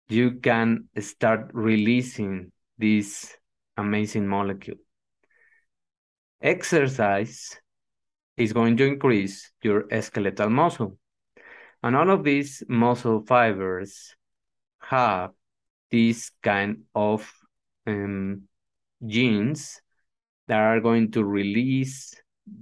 you 0.10 0.40
can 0.42 0.90
start 1.00 1.52
releasing 1.54 2.52
this 2.78 3.34
amazing 3.78 4.28
molecule. 4.28 4.78
Exercise 6.42 7.60
is 8.36 8.54
going 8.54 8.78
to 8.78 8.86
increase 8.86 9.52
your 9.62 9.86
skeletal 10.02 10.50
muscle. 10.50 10.98
And 11.84 11.96
all 11.96 12.10
of 12.10 12.24
these 12.24 12.64
muscle 12.68 13.22
fibers 13.26 14.16
have 14.82 15.32
this 15.92 16.32
kind 16.44 16.84
of 16.94 17.32
um, 17.88 18.44
genes 19.06 19.82
that 20.48 20.60
are 20.60 20.82
going 20.82 21.12
to 21.12 21.24
release 21.24 22.16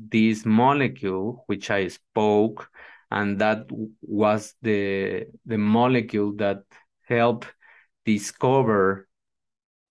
this 0.09 0.45
molecule, 0.45 1.43
which 1.47 1.69
I 1.71 1.87
spoke, 1.87 2.69
and 3.11 3.39
that 3.39 3.67
was 4.01 4.55
the, 4.61 5.25
the 5.45 5.57
molecule 5.57 6.33
that 6.37 6.63
helped 7.07 7.47
discover 8.05 9.07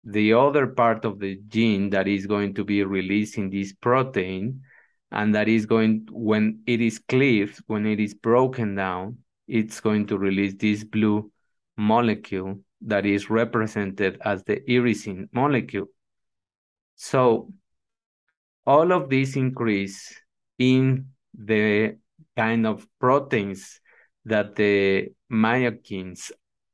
the 0.03 0.33
other 0.33 0.67
part 0.67 1.05
of 1.05 1.19
the 1.19 1.39
gene 1.47 1.89
that 1.89 2.07
is 2.07 2.25
going 2.25 2.53
to 2.55 2.63
be 2.63 2.83
releasing 2.83 3.49
this 3.49 3.73
protein 3.73 4.61
and 5.11 5.35
that 5.35 5.47
is 5.47 5.65
going 5.65 6.07
when 6.11 6.61
it 6.65 6.79
is 6.79 6.99
cleaved 6.99 7.61
when 7.67 7.85
it 7.85 7.99
is 7.99 8.13
broken 8.13 8.75
down 8.75 9.17
it's 9.49 9.81
going 9.81 10.07
to 10.07 10.17
release 10.17 10.53
this 10.55 10.83
blue 10.83 11.29
molecule 11.75 12.59
that 12.81 13.05
is 13.05 13.29
represented 13.29 14.19
as 14.23 14.43
the 14.43 14.61
irisin 14.69 15.27
molecule. 15.33 15.87
So 16.95 17.51
all 18.65 18.91
of 18.91 19.09
these 19.09 19.35
increase 19.35 20.13
in 20.57 21.07
the 21.33 21.97
kind 22.35 22.67
of 22.67 22.85
proteins 22.99 23.79
that 24.25 24.55
the 24.55 25.09
myokines 25.31 26.31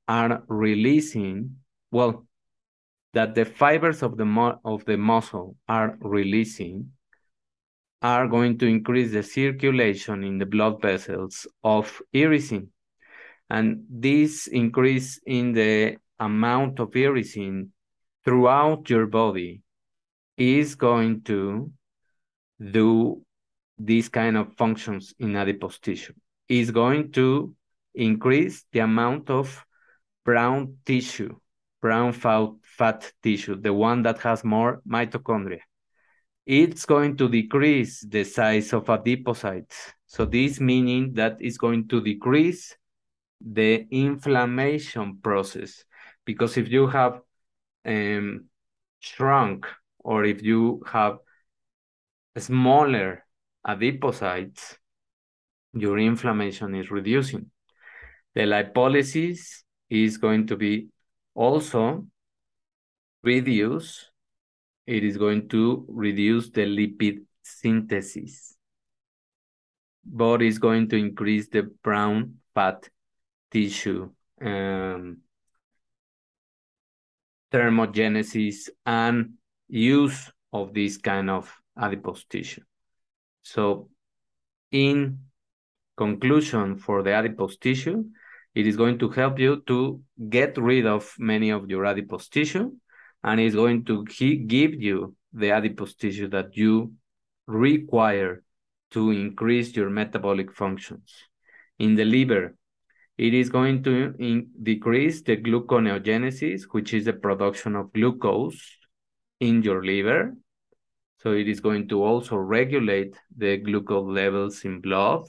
are 0.07 0.43
releasing 0.47 1.57
well 1.91 2.25
that 3.13 3.33
the 3.33 3.45
fibers 3.45 4.03
of 4.03 4.17
the 4.17 4.57
of 4.65 4.83
the 4.85 4.97
muscle 4.97 5.55
are 5.67 5.97
releasing 6.01 6.91
are 8.01 8.27
going 8.27 8.57
to 8.57 8.67
increase 8.67 9.11
the 9.13 9.23
circulation 9.23 10.23
in 10.23 10.37
the 10.37 10.45
blood 10.45 10.81
vessels 10.81 11.47
of 11.63 12.01
irisin. 12.13 12.67
And 13.49 13.85
this 13.89 14.47
increase 14.47 15.19
in 15.25 15.53
the 15.53 15.97
amount 16.19 16.79
of 16.79 16.91
irisin 16.91 17.69
throughout 18.23 18.89
your 18.89 19.07
body 19.07 19.61
is 20.37 20.75
going 20.75 21.21
to 21.23 21.71
do 22.59 23.21
these 23.77 24.09
kind 24.09 24.37
of 24.37 24.53
functions 24.53 25.13
in 25.19 25.35
adipose 25.35 25.79
tissue. 25.79 26.13
Is 26.47 26.71
going 26.71 27.11
to 27.13 27.53
increase 27.93 28.65
the 28.71 28.79
amount 28.79 29.29
of 29.29 29.65
brown 30.23 30.77
tissue, 30.85 31.35
brown 31.81 32.13
fat, 32.13 32.49
fat 32.63 33.11
tissue, 33.23 33.59
the 33.59 33.73
one 33.73 34.03
that 34.03 34.19
has 34.19 34.43
more 34.43 34.81
mitochondria 34.87 35.61
it's 36.45 36.85
going 36.85 37.17
to 37.17 37.27
decrease 37.27 38.01
the 38.01 38.23
size 38.23 38.71
of 38.73 38.85
adipocytes. 38.85 39.93
So 40.05 40.25
this 40.25 40.59
meaning 40.59 41.13
that 41.13 41.41
is 41.41 41.57
going 41.57 41.87
to 41.87 42.01
decrease 42.01 42.75
the 43.41 43.87
inflammation 43.89 45.17
process. 45.21 45.83
Because 46.23 46.57
if 46.57 46.69
you 46.69 46.87
have 46.87 47.21
um, 47.83 48.45
shrunk 48.99 49.67
or 50.05 50.23
if 50.23 50.43
you 50.43 50.83
have 50.85 51.17
smaller 52.37 53.25
adipocytes, 53.67 54.77
your 55.73 55.97
inflammation 55.99 56.75
is 56.75 56.91
reducing. 56.91 57.49
The 58.35 58.41
lipolysis 58.41 59.63
is 59.89 60.17
going 60.17 60.47
to 60.47 60.55
be 60.55 60.89
also 61.33 62.05
reduced 63.23 64.11
it 64.87 65.03
is 65.03 65.17
going 65.17 65.49
to 65.49 65.85
reduce 65.89 66.51
the 66.51 66.61
lipid 66.61 67.23
synthesis, 67.41 68.55
but 70.05 70.41
it's 70.43 70.59
going 70.59 70.89
to 70.89 70.95
increase 70.95 71.49
the 71.49 71.63
brown 71.83 72.35
fat 72.53 72.87
tissue 73.51 74.11
um, 74.41 75.17
thermogenesis 77.51 78.69
and 78.85 79.33
use 79.67 80.31
of 80.53 80.73
this 80.73 80.97
kind 80.97 81.29
of 81.29 81.53
adipose 81.77 82.25
tissue. 82.25 82.61
So 83.41 83.89
in 84.71 85.19
conclusion 85.97 86.77
for 86.77 87.03
the 87.03 87.11
adipose 87.11 87.57
tissue, 87.57 88.05
it 88.53 88.65
is 88.67 88.77
going 88.77 88.99
to 88.99 89.09
help 89.09 89.39
you 89.39 89.63
to 89.67 90.01
get 90.29 90.57
rid 90.57 90.85
of 90.85 91.13
many 91.19 91.49
of 91.49 91.69
your 91.69 91.85
adipose 91.85 92.29
tissue 92.29 92.71
and 93.23 93.39
it's 93.39 93.55
going 93.55 93.83
to 93.85 94.05
give 94.05 94.73
you 94.75 95.15
the 95.33 95.51
adipose 95.51 95.95
tissue 95.95 96.29
that 96.29 96.55
you 96.55 96.93
require 97.47 98.43
to 98.91 99.11
increase 99.11 99.75
your 99.75 99.89
metabolic 99.89 100.53
functions. 100.53 101.13
In 101.79 101.95
the 101.95 102.05
liver, 102.05 102.55
it 103.17 103.33
is 103.33 103.49
going 103.49 103.83
to 103.83 104.13
decrease 104.61 105.21
the 105.21 105.37
gluconeogenesis, 105.37 106.63
which 106.71 106.93
is 106.93 107.05
the 107.05 107.13
production 107.13 107.75
of 107.75 107.91
glucose 107.93 108.61
in 109.39 109.61
your 109.61 109.83
liver. 109.83 110.33
So 111.17 111.31
it 111.31 111.47
is 111.47 111.59
going 111.59 111.87
to 111.89 112.03
also 112.03 112.35
regulate 112.35 113.15
the 113.35 113.57
glucose 113.57 114.07
levels 114.07 114.63
in 114.63 114.81
blood. 114.81 115.23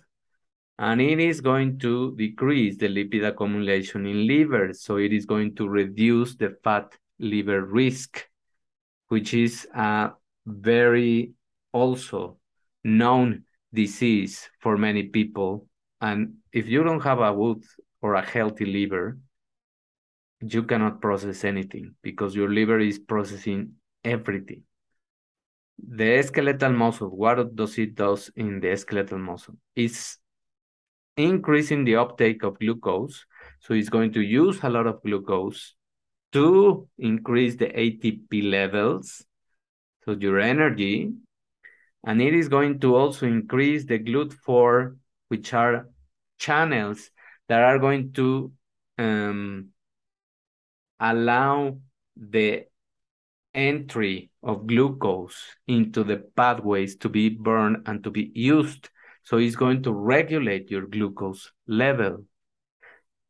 And 0.79 1.01
it 1.01 1.21
is 1.21 1.41
going 1.41 1.79
to 1.79 2.15
decrease 2.17 2.77
the 2.77 2.89
lipid 2.89 3.27
accumulation 3.27 4.05
in 4.05 4.27
liver. 4.27 4.75
So 4.75 4.97
it 4.97 5.13
is 5.13 5.25
going 5.25 5.55
to 5.57 5.69
reduce 5.69 6.35
the 6.37 6.57
fat 6.63 6.93
liver 7.19 7.65
risk, 7.65 8.27
which 9.09 9.33
is 9.33 9.67
a 9.75 10.11
very 10.45 11.33
also 11.73 12.37
known 12.85 13.45
disease 13.73 14.51
for 14.61 14.77
many 14.77 15.05
people. 15.05 15.67
And 16.01 16.35
if 16.53 16.69
you 16.69 16.83
don't 16.85 17.03
have 17.03 17.21
a 17.21 17.33
good 17.33 17.65
or 18.03 18.15
a 18.15 18.23
healthy 18.23 18.67
liver, 18.67 19.19
you 20.41 20.63
cannot 20.65 21.01
process 21.01 21.45
anything 21.45 21.95
because 22.03 22.37
your 22.37 22.51
liver 22.51 22.79
is 22.79 22.99
processing 22.99 23.73
everything. 24.07 24.63
The 25.79 26.23
skeletal 26.23 26.73
muscle, 26.73 27.09
what 27.09 27.55
does 27.55 27.77
it 27.79 27.95
does 27.95 28.31
in 28.37 28.61
the 28.61 28.77
skeletal 28.77 29.19
muscle? 29.19 29.57
It's 29.75 30.19
increasing 31.17 31.85
the 31.85 31.97
uptake 31.97 32.43
of 32.43 32.59
glucose. 32.59 33.27
So 33.61 33.75
it's 33.75 33.89
going 33.89 34.13
to 34.13 34.21
use 34.21 34.59
a 34.63 34.71
lot 34.71 34.87
of 34.87 35.03
glucose 35.03 35.75
to 36.33 36.89
increase 36.99 37.57
the 37.57 37.67
ATP 37.67 38.51
levels, 38.51 39.25
so 40.05 40.13
your 40.13 40.39
energy, 40.39 41.13
and 42.05 42.23
it 42.23 42.35
is 42.35 42.49
going 42.49 42.79
to 42.81 42.95
also 42.95 43.27
increase 43.27 43.85
the 43.85 43.99
GLUT4, 43.99 44.97
which 45.29 45.55
are 45.55 45.89
channels 46.39 47.11
that 47.49 47.63
are 47.63 47.79
going 47.79 48.13
to 48.13 48.53
um, 48.99 49.69
allow 51.01 51.79
the 52.17 52.67
entry 53.57 54.31
of 54.43 54.67
glucose 54.67 55.37
into 55.67 56.05
the 56.05 56.19
pathways 56.37 56.97
to 56.97 57.09
be 57.09 57.31
burned 57.31 57.79
and 57.87 58.05
to 58.05 58.11
be 58.11 58.31
used. 58.35 58.89
So 59.25 59.39
it's 59.39 59.57
going 59.57 59.83
to 59.83 59.93
regulate 59.93 60.71
your 60.71 60.87
glucose 60.87 61.51
level 61.67 62.25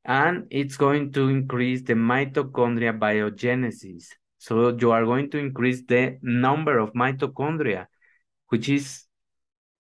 and 0.05 0.47
it's 0.51 0.77
going 0.77 1.13
to 1.13 1.29
increase 1.29 1.83
the 1.83 1.95
mitochondria 1.95 2.99
biogenesis. 2.99 4.07
So 4.39 4.77
you 4.77 4.93
are 4.93 5.05
going 5.05 5.31
to 5.31 5.39
increase 5.39 5.83
the 5.83 6.19
number 6.23 6.79
of 6.79 6.93
mitochondria, 6.93 7.87
which 8.49 8.69
is 8.69 9.05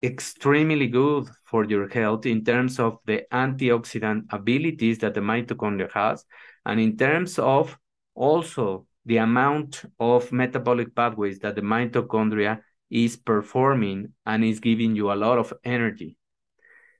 extremely 0.01 0.87
good 0.87 1.27
for 1.43 1.65
your 1.65 1.87
health 1.89 2.25
in 2.25 2.43
terms 2.43 2.79
of 2.79 2.97
the 3.05 3.23
antioxidant 3.31 4.23
abilities 4.31 4.99
that 4.99 5.13
the 5.13 5.21
mitochondria 5.21 5.91
has, 5.91 6.25
and 6.65 6.79
in 6.79 6.97
terms 6.97 7.37
of 7.37 7.77
also 8.15 8.86
the 9.07 9.17
amount 9.17 9.83
of 9.99 10.31
metabolic 10.31 10.93
pathways 10.93 11.39
that 11.39 11.55
the 11.55 11.61
mitochondria 11.61 12.59
is 12.89 13.15
performing 13.15 14.13
and 14.25 14.43
is 14.43 14.59
giving 14.59 14.95
you 14.95 15.11
a 15.11 15.15
lot 15.15 15.37
of 15.37 15.53
energy. 15.63 16.17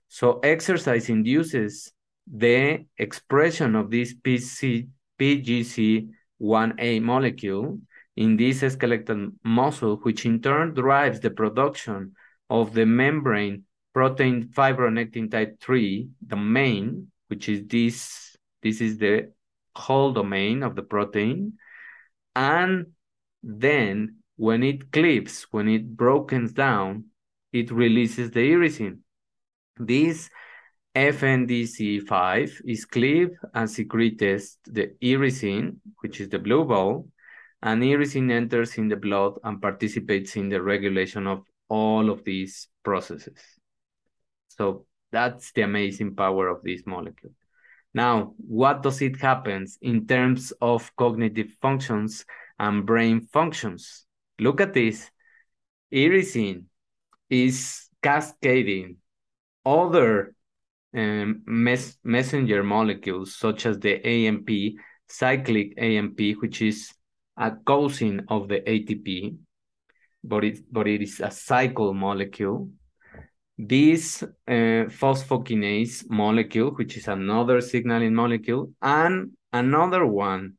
So 0.07 0.39
exercise 0.39 1.09
induces 1.09 1.91
the 2.25 2.85
expression 2.97 3.75
of 3.75 3.91
this 3.91 4.13
PC, 4.15 4.87
PGC1A 5.19 7.01
molecule 7.01 7.79
in 8.15 8.37
this 8.37 8.61
skeletal 8.61 9.31
muscle, 9.43 9.97
which 9.97 10.25
in 10.25 10.41
turn 10.41 10.73
drives 10.73 11.19
the 11.19 11.31
production 11.31 12.13
of 12.49 12.73
the 12.73 12.85
membrane 12.85 13.63
protein 13.93 14.49
fibronectin 14.55 15.29
type 15.29 15.59
3 15.59 16.07
domain, 16.25 17.11
which 17.27 17.49
is 17.49 17.67
this, 17.67 18.35
this 18.63 18.79
is 18.79 18.97
the 18.97 19.31
whole 19.75 20.13
domain 20.13 20.63
of 20.63 20.75
the 20.75 20.83
protein. 20.83 21.53
And 22.37 22.93
then 23.41 24.17
when 24.35 24.61
it 24.61 24.91
clips, 24.91 25.47
when 25.49 25.67
it 25.67 25.97
brokens 25.97 26.53
down, 26.53 27.05
it 27.51 27.71
releases 27.71 28.29
the 28.29 28.51
irisin. 28.51 28.99
This 29.77 30.29
FNDC5 30.95 32.61
is 32.63 32.85
cleaved 32.85 33.37
and 33.55 33.67
secretes 33.67 34.59
the 34.65 34.95
irisin, 35.01 35.77
which 36.01 36.21
is 36.21 36.29
the 36.29 36.37
blue 36.37 36.63
ball, 36.63 37.09
and 37.63 37.81
irisin 37.81 38.29
enters 38.29 38.77
in 38.77 38.87
the 38.87 38.95
blood 38.95 39.33
and 39.43 39.59
participates 39.59 40.35
in 40.35 40.49
the 40.49 40.61
regulation 40.61 41.25
of 41.25 41.43
all 41.69 42.11
of 42.11 42.23
these 42.23 42.67
processes. 42.83 43.39
So 44.49 44.85
that's 45.11 45.51
the 45.53 45.63
amazing 45.63 46.15
power 46.15 46.49
of 46.49 46.61
this 46.61 46.83
molecule. 46.85 47.33
Now, 47.93 48.33
what 48.37 48.83
does 48.83 49.01
it 49.01 49.19
happen 49.19 49.65
in 49.81 50.05
terms 50.07 50.53
of 50.61 50.95
cognitive 50.95 51.51
functions 51.61 52.25
and 52.59 52.85
brain 52.85 53.21
functions? 53.21 54.05
Look 54.39 54.61
at 54.61 54.73
this. 54.73 55.09
Irisin 55.91 56.65
is 57.29 57.87
cascading 58.01 58.97
other 59.65 60.35
um, 60.95 61.41
mes 61.45 61.97
messenger 62.03 62.63
molecules 62.63 63.35
such 63.35 63.65
as 63.65 63.79
the 63.79 64.05
AMP, 64.05 64.49
cyclic 65.07 65.73
AMP, 65.77 66.19
which 66.41 66.61
is 66.61 66.93
a 67.37 67.51
cousin 67.65 68.25
of 68.29 68.47
the 68.47 68.61
ATP, 68.61 69.37
but 70.23 70.43
it, 70.43 70.59
but 70.71 70.87
it 70.87 71.01
is 71.01 71.19
a 71.19 71.31
cycle 71.31 71.93
molecule. 71.93 72.69
This 73.57 74.21
uh, 74.21 74.27
phosphokinase 74.47 76.09
molecule, 76.09 76.71
which 76.71 76.95
is 76.95 77.07
another 77.07 77.59
signaling 77.61 78.13
molecule, 78.13 78.73
and 78.81 79.31
another 79.51 80.05
one 80.05 80.53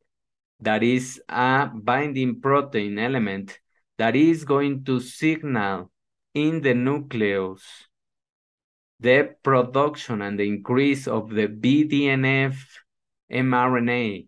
that 0.59 0.83
is 0.83 1.21
a 1.29 1.69
binding 1.73 2.41
protein 2.41 2.99
element 2.99 3.57
that 3.97 4.15
is 4.15 4.43
going 4.43 4.83
to 4.83 4.99
signal 4.99 5.91
in 6.33 6.61
the 6.61 6.73
nucleus 6.73 7.63
the 8.99 9.35
production 9.43 10.21
and 10.21 10.37
the 10.37 10.47
increase 10.47 11.07
of 11.07 11.29
the 11.29 11.47
BDNF 11.47 12.55
mRNA. 13.31 14.27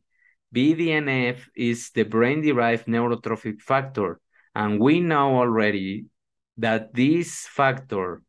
BDNF 0.55 1.39
is 1.55 1.91
the 1.91 2.03
brain-derived 2.03 2.87
neurotrophic 2.87 3.61
factor, 3.61 4.19
and 4.55 4.79
we 4.79 4.99
know 4.99 5.37
already 5.37 6.05
that 6.57 6.93
this 6.93 7.47
factor 7.47 8.21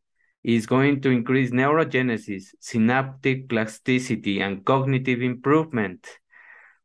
is 0.43 0.65
going 0.65 1.01
to 1.01 1.09
increase 1.09 1.51
neurogenesis, 1.51 2.47
synaptic 2.59 3.47
plasticity, 3.47 4.41
and 4.41 4.65
cognitive 4.65 5.21
improvement. 5.21 6.07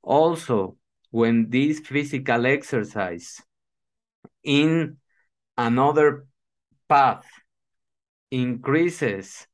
Also, 0.02 0.76
when 1.11 1.50
this 1.50 1.80
physical 1.80 2.46
exercise 2.46 3.40
in 4.44 4.96
another 5.56 6.26
path 6.88 7.26
increases 8.30 9.46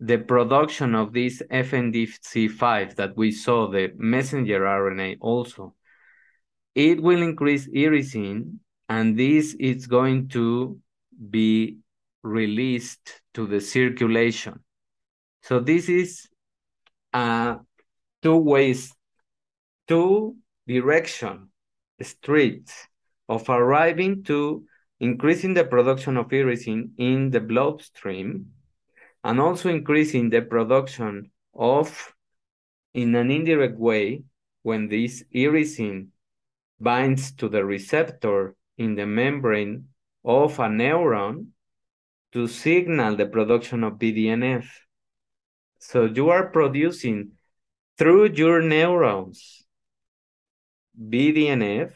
the 0.00 0.18
production 0.18 0.94
of 0.94 1.12
this 1.12 1.40
FNDC5 1.50 2.96
that 2.96 3.16
we 3.16 3.30
saw, 3.30 3.70
the 3.70 3.92
messenger 3.96 4.60
RNA 4.60 5.18
also, 5.20 5.74
it 6.74 7.00
will 7.00 7.22
increase 7.22 7.68
irisin, 7.68 8.58
and 8.88 9.16
this 9.16 9.54
is 9.54 9.86
going 9.86 10.28
to 10.28 10.78
be 11.30 11.78
released 12.24 13.20
to 13.34 13.46
the 13.46 13.60
circulation. 13.60 14.60
So 15.42 15.60
this 15.60 15.88
is 15.88 16.26
uh, 17.12 17.56
two 18.22 18.36
ways, 18.36 18.92
two 19.86 20.36
direction 20.66 21.50
streets 22.02 22.88
of 23.28 23.48
arriving 23.48 24.24
to 24.24 24.64
increasing 25.00 25.54
the 25.54 25.64
production 25.64 26.16
of 26.16 26.28
irisin 26.28 26.90
in 26.98 27.30
the 27.30 27.40
bloodstream 27.40 28.46
and 29.22 29.40
also 29.40 29.68
increasing 29.68 30.30
the 30.30 30.42
production 30.42 31.30
of, 31.54 32.14
in 32.94 33.14
an 33.14 33.30
indirect 33.30 33.78
way, 33.78 34.22
when 34.62 34.88
this 34.88 35.22
irisin 35.34 36.08
binds 36.80 37.32
to 37.32 37.48
the 37.48 37.64
receptor 37.64 38.54
in 38.78 38.94
the 38.94 39.06
membrane 39.06 39.88
of 40.24 40.58
a 40.58 40.68
neuron 40.68 41.46
to 42.34 42.48
signal 42.48 43.16
the 43.16 43.26
production 43.26 43.84
of 43.84 43.94
BDNF. 43.94 44.66
So 45.78 46.04
you 46.06 46.30
are 46.30 46.48
producing 46.48 47.32
through 47.96 48.32
your 48.32 48.60
neurons 48.60 49.64
BDNF 50.98 51.92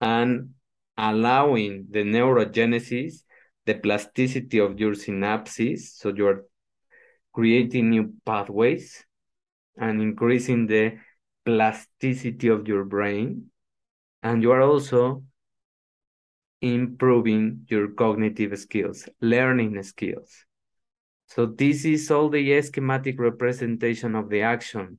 and 0.00 0.50
allowing 0.98 1.86
the 1.90 2.02
neurogenesis, 2.02 3.22
the 3.64 3.74
plasticity 3.74 4.58
of 4.58 4.80
your 4.80 4.92
synapses, 4.92 5.94
so 5.94 6.12
you're 6.12 6.44
creating 7.32 7.90
new 7.90 8.12
pathways 8.26 9.04
and 9.76 10.02
increasing 10.02 10.66
the 10.66 10.98
plasticity 11.44 12.48
of 12.48 12.66
your 12.66 12.84
brain. 12.84 13.50
And 14.22 14.42
you 14.42 14.50
are 14.50 14.62
also 14.62 15.22
improving 16.60 17.66
your 17.68 17.88
cognitive 17.88 18.58
skills, 18.58 19.08
learning 19.20 19.82
skills. 19.82 20.44
So 21.26 21.46
this 21.46 21.84
is 21.84 22.10
all 22.10 22.28
the 22.28 22.60
schematic 22.62 23.18
representation 23.20 24.14
of 24.14 24.28
the 24.28 24.42
action 24.42 24.98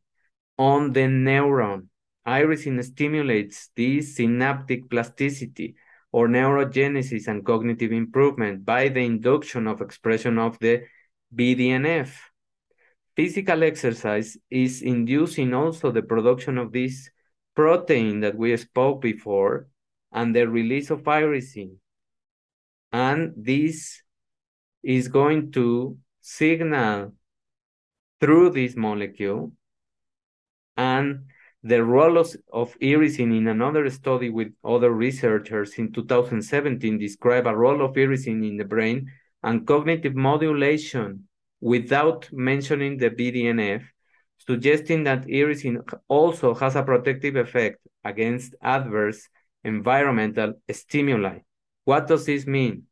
on 0.57 0.93
the 0.93 1.01
neuron. 1.01 1.87
Irisin 2.25 2.83
stimulates 2.83 3.69
this 3.75 4.15
synaptic 4.15 4.89
plasticity 4.89 5.75
or 6.11 6.27
neurogenesis 6.27 7.27
and 7.27 7.45
cognitive 7.45 7.91
improvement 7.91 8.63
by 8.65 8.89
the 8.89 8.99
induction 8.99 9.67
of 9.67 9.81
expression 9.81 10.37
of 10.37 10.59
the 10.59 10.83
BDNF. 11.35 12.11
Physical 13.15 13.63
exercise 13.63 14.37
is 14.49 14.81
inducing 14.81 15.53
also 15.53 15.91
the 15.91 16.01
production 16.01 16.57
of 16.57 16.71
this 16.71 17.09
protein 17.55 18.21
that 18.21 18.35
we 18.37 18.55
spoke 18.57 19.01
before 19.01 19.67
and 20.11 20.35
the 20.35 20.47
release 20.47 20.89
of 20.89 21.03
irisin. 21.03 21.77
And 22.91 23.33
this 23.37 24.01
is 24.83 25.07
going 25.07 25.51
to 25.53 25.97
signal 26.21 27.13
through 28.19 28.51
this 28.51 28.75
molecule 28.75 29.53
and 30.77 31.25
the 31.63 31.83
role 31.83 32.17
of, 32.17 32.35
of 32.51 32.77
irisin 32.79 33.35
in 33.37 33.47
another 33.47 33.89
study 33.89 34.29
with 34.29 34.51
other 34.63 34.91
researchers 34.91 35.73
in 35.75 35.91
2017 35.91 36.97
described 36.97 37.47
a 37.47 37.55
role 37.55 37.83
of 37.83 37.95
irisin 37.95 38.47
in 38.47 38.57
the 38.57 38.65
brain 38.65 39.11
and 39.43 39.67
cognitive 39.67 40.15
modulation 40.15 41.27
without 41.59 42.27
mentioning 42.31 42.97
the 42.97 43.09
BDNF, 43.09 43.83
suggesting 44.39 45.03
that 45.03 45.27
irisin 45.27 45.81
also 46.07 46.55
has 46.55 46.75
a 46.75 46.83
protective 46.83 47.35
effect 47.35 47.77
against 48.03 48.55
adverse 48.61 49.29
environmental 49.63 50.53
stimuli. 50.71 51.39
What 51.85 52.07
does 52.07 52.25
this 52.25 52.45
mean? 52.45 52.83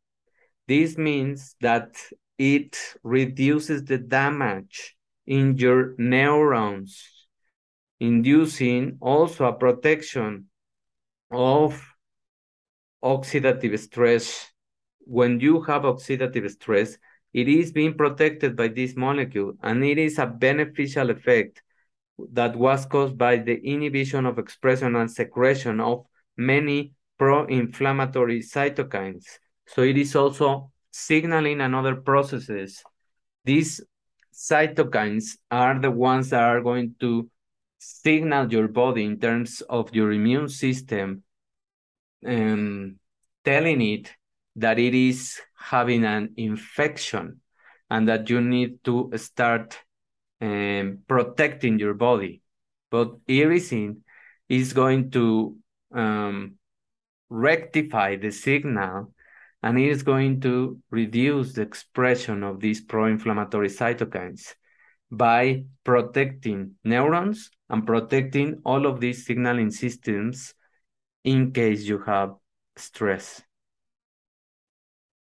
This 0.66 0.96
means 0.96 1.56
that 1.60 1.96
it 2.38 2.78
reduces 3.02 3.84
the 3.84 3.98
damage 3.98 4.96
in 5.26 5.56
your 5.58 5.94
neurons 5.98 7.20
inducing 8.00 8.96
also 9.00 9.44
a 9.44 9.52
protection 9.52 10.46
of 11.30 11.80
oxidative 13.04 13.78
stress. 13.78 14.50
When 15.00 15.38
you 15.40 15.60
have 15.62 15.82
oxidative 15.82 16.50
stress, 16.50 16.96
it 17.32 17.48
is 17.48 17.72
being 17.72 17.94
protected 17.94 18.56
by 18.56 18.68
this 18.68 18.96
molecule, 18.96 19.54
and 19.62 19.84
it 19.84 19.98
is 19.98 20.18
a 20.18 20.26
beneficial 20.26 21.10
effect 21.10 21.62
that 22.32 22.56
was 22.56 22.86
caused 22.86 23.16
by 23.16 23.36
the 23.36 23.56
inhibition 23.62 24.26
of 24.26 24.38
expression 24.38 24.96
and 24.96 25.10
secretion 25.10 25.80
of 25.80 26.04
many 26.36 26.92
pro-inflammatory 27.18 28.40
cytokines. 28.40 29.24
So 29.66 29.82
it 29.82 29.96
is 29.96 30.16
also 30.16 30.70
signaling 30.90 31.60
another 31.60 31.96
processes. 31.96 32.82
These 33.44 33.82
cytokines 34.32 35.36
are 35.50 35.78
the 35.78 35.90
ones 35.90 36.30
that 36.30 36.42
are 36.42 36.60
going 36.60 36.94
to 37.00 37.28
signal 37.78 38.52
your 38.52 38.68
body 38.68 39.04
in 39.04 39.18
terms 39.18 39.60
of 39.62 39.94
your 39.94 40.12
immune 40.12 40.48
system, 40.48 41.22
um, 42.26 42.98
telling 43.44 43.80
it 43.80 44.12
that 44.56 44.78
it 44.78 44.94
is 44.94 45.40
having 45.56 46.04
an 46.04 46.34
infection 46.36 47.40
and 47.90 48.08
that 48.08 48.28
you 48.30 48.40
need 48.40 48.82
to 48.84 49.10
start 49.16 49.78
um, 50.40 50.98
protecting 51.06 51.78
your 51.78 51.94
body. 51.94 52.42
But 52.90 53.24
irisin 53.26 53.98
is 54.48 54.72
going 54.72 55.10
to 55.12 55.56
um, 55.92 56.56
rectify 57.28 58.16
the 58.16 58.30
signal 58.30 59.12
and 59.62 59.78
it 59.78 59.88
is 59.88 60.02
going 60.02 60.40
to 60.40 60.78
reduce 60.90 61.52
the 61.52 61.62
expression 61.62 62.42
of 62.42 62.60
these 62.60 62.80
pro-inflammatory 62.80 63.68
cytokines 63.68 64.54
by 65.10 65.64
protecting 65.84 66.72
neurons 66.84 67.50
and 67.68 67.86
protecting 67.86 68.60
all 68.64 68.86
of 68.86 69.00
these 69.00 69.26
signaling 69.26 69.70
systems 69.70 70.54
in 71.24 71.52
case 71.52 71.82
you 71.82 71.98
have 71.98 72.34
stress. 72.76 73.42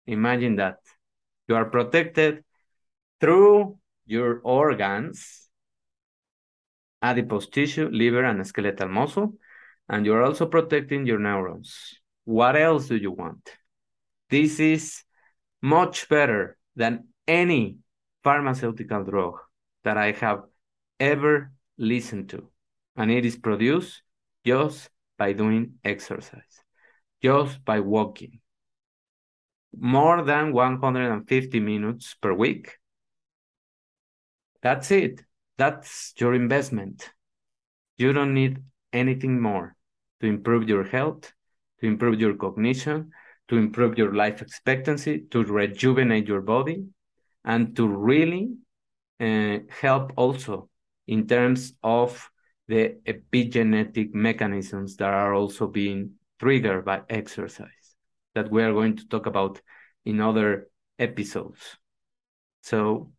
Imagine 0.07 0.55
that 0.55 0.77
you 1.47 1.55
are 1.55 1.65
protected 1.65 2.43
through 3.19 3.77
your 4.05 4.41
organs, 4.43 5.49
adipose 7.01 7.47
tissue, 7.47 7.89
liver, 7.91 8.23
and 8.23 8.45
skeletal 8.45 8.87
muscle, 8.87 9.33
and 9.91 10.05
you're 10.05 10.23
also 10.23 10.45
protecting 10.45 11.05
your 11.05 11.19
neurons. 11.19 11.99
What 12.23 12.55
else 12.55 12.87
do 12.87 12.95
you 12.95 13.11
want? 13.11 13.49
This 14.29 14.57
is 14.61 15.03
much 15.61 16.07
better 16.07 16.57
than 16.77 17.09
any 17.27 17.77
pharmaceutical 18.23 19.03
drug 19.03 19.33
that 19.83 19.97
I 19.97 20.13
have 20.13 20.43
ever 20.97 21.51
listened 21.77 22.29
to. 22.29 22.49
And 22.95 23.11
it 23.11 23.25
is 23.25 23.35
produced 23.35 24.01
just 24.45 24.89
by 25.17 25.33
doing 25.33 25.73
exercise. 25.83 26.63
just 27.21 27.63
by 27.63 27.79
walking. 27.81 28.39
More 29.77 30.23
than 30.23 30.53
150 30.53 31.59
minutes 31.59 32.15
per 32.15 32.33
week. 32.33 32.79
That's 34.63 34.89
it. 34.89 35.21
That's 35.57 36.13
your 36.17 36.33
investment. 36.33 37.11
You 37.97 38.11
don't 38.11 38.33
need 38.33 38.57
anything 38.91 39.39
more 39.39 39.75
to 40.21 40.27
improve 40.27 40.69
your 40.69 40.83
health, 40.83 41.33
to 41.79 41.87
improve 41.87 42.19
your 42.19 42.35
cognition, 42.35 43.11
to 43.49 43.57
improve 43.57 43.97
your 43.97 44.13
life 44.13 44.41
expectancy, 44.41 45.25
to 45.31 45.43
rejuvenate 45.43 46.27
your 46.27 46.41
body, 46.41 46.85
and 47.43 47.75
to 47.75 47.87
really 47.87 48.53
uh, 49.19 49.57
help 49.69 50.13
also 50.15 50.69
in 51.07 51.27
terms 51.27 51.73
of 51.83 52.29
the 52.67 52.95
epigenetic 53.05 54.13
mechanisms 54.13 54.95
that 54.95 55.13
are 55.13 55.33
also 55.33 55.67
being 55.67 56.11
triggered 56.39 56.85
by 56.85 57.01
exercise 57.09 57.95
that 58.33 58.49
we 58.49 58.63
are 58.63 58.71
going 58.71 58.95
to 58.95 59.07
talk 59.07 59.25
about 59.25 59.59
in 60.05 60.21
other 60.21 60.69
episodes. 60.97 61.77
So, 62.61 63.11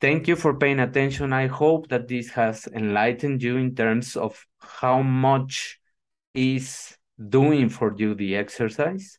thank 0.00 0.28
you 0.28 0.36
for 0.36 0.54
paying 0.58 0.78
attention. 0.78 1.32
I 1.32 1.46
hope 1.48 1.88
that 1.88 2.06
this 2.06 2.30
has 2.30 2.68
enlightened 2.68 3.42
you 3.42 3.56
in 3.56 3.74
terms 3.74 4.16
of 4.16 4.46
how 4.60 5.02
much 5.02 5.80
is 6.34 6.96
doing 7.28 7.68
for 7.68 7.94
you 7.96 8.14
the 8.14 8.36
exercise 8.36 9.18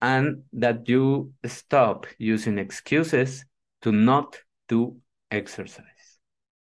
and 0.00 0.42
that 0.52 0.88
you 0.88 1.32
stop 1.46 2.06
using 2.18 2.58
excuses 2.58 3.44
to 3.82 3.92
not 3.92 4.38
do 4.68 4.96
exercise. 5.30 6.18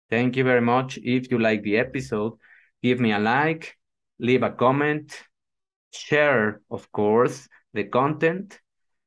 Thank 0.10 0.36
you 0.36 0.44
very 0.44 0.62
much. 0.62 0.98
If 0.98 1.32
you 1.32 1.40
like 1.40 1.64
the 1.64 1.78
episode, 1.78 2.34
give 2.84 3.00
me 3.00 3.14
a 3.14 3.20
like, 3.20 3.78
leave 4.20 4.44
a 4.44 4.52
comment, 4.52 5.18
share, 5.94 6.62
of 6.70 6.92
course, 6.92 7.48
the 7.74 7.86
content, 7.86 8.60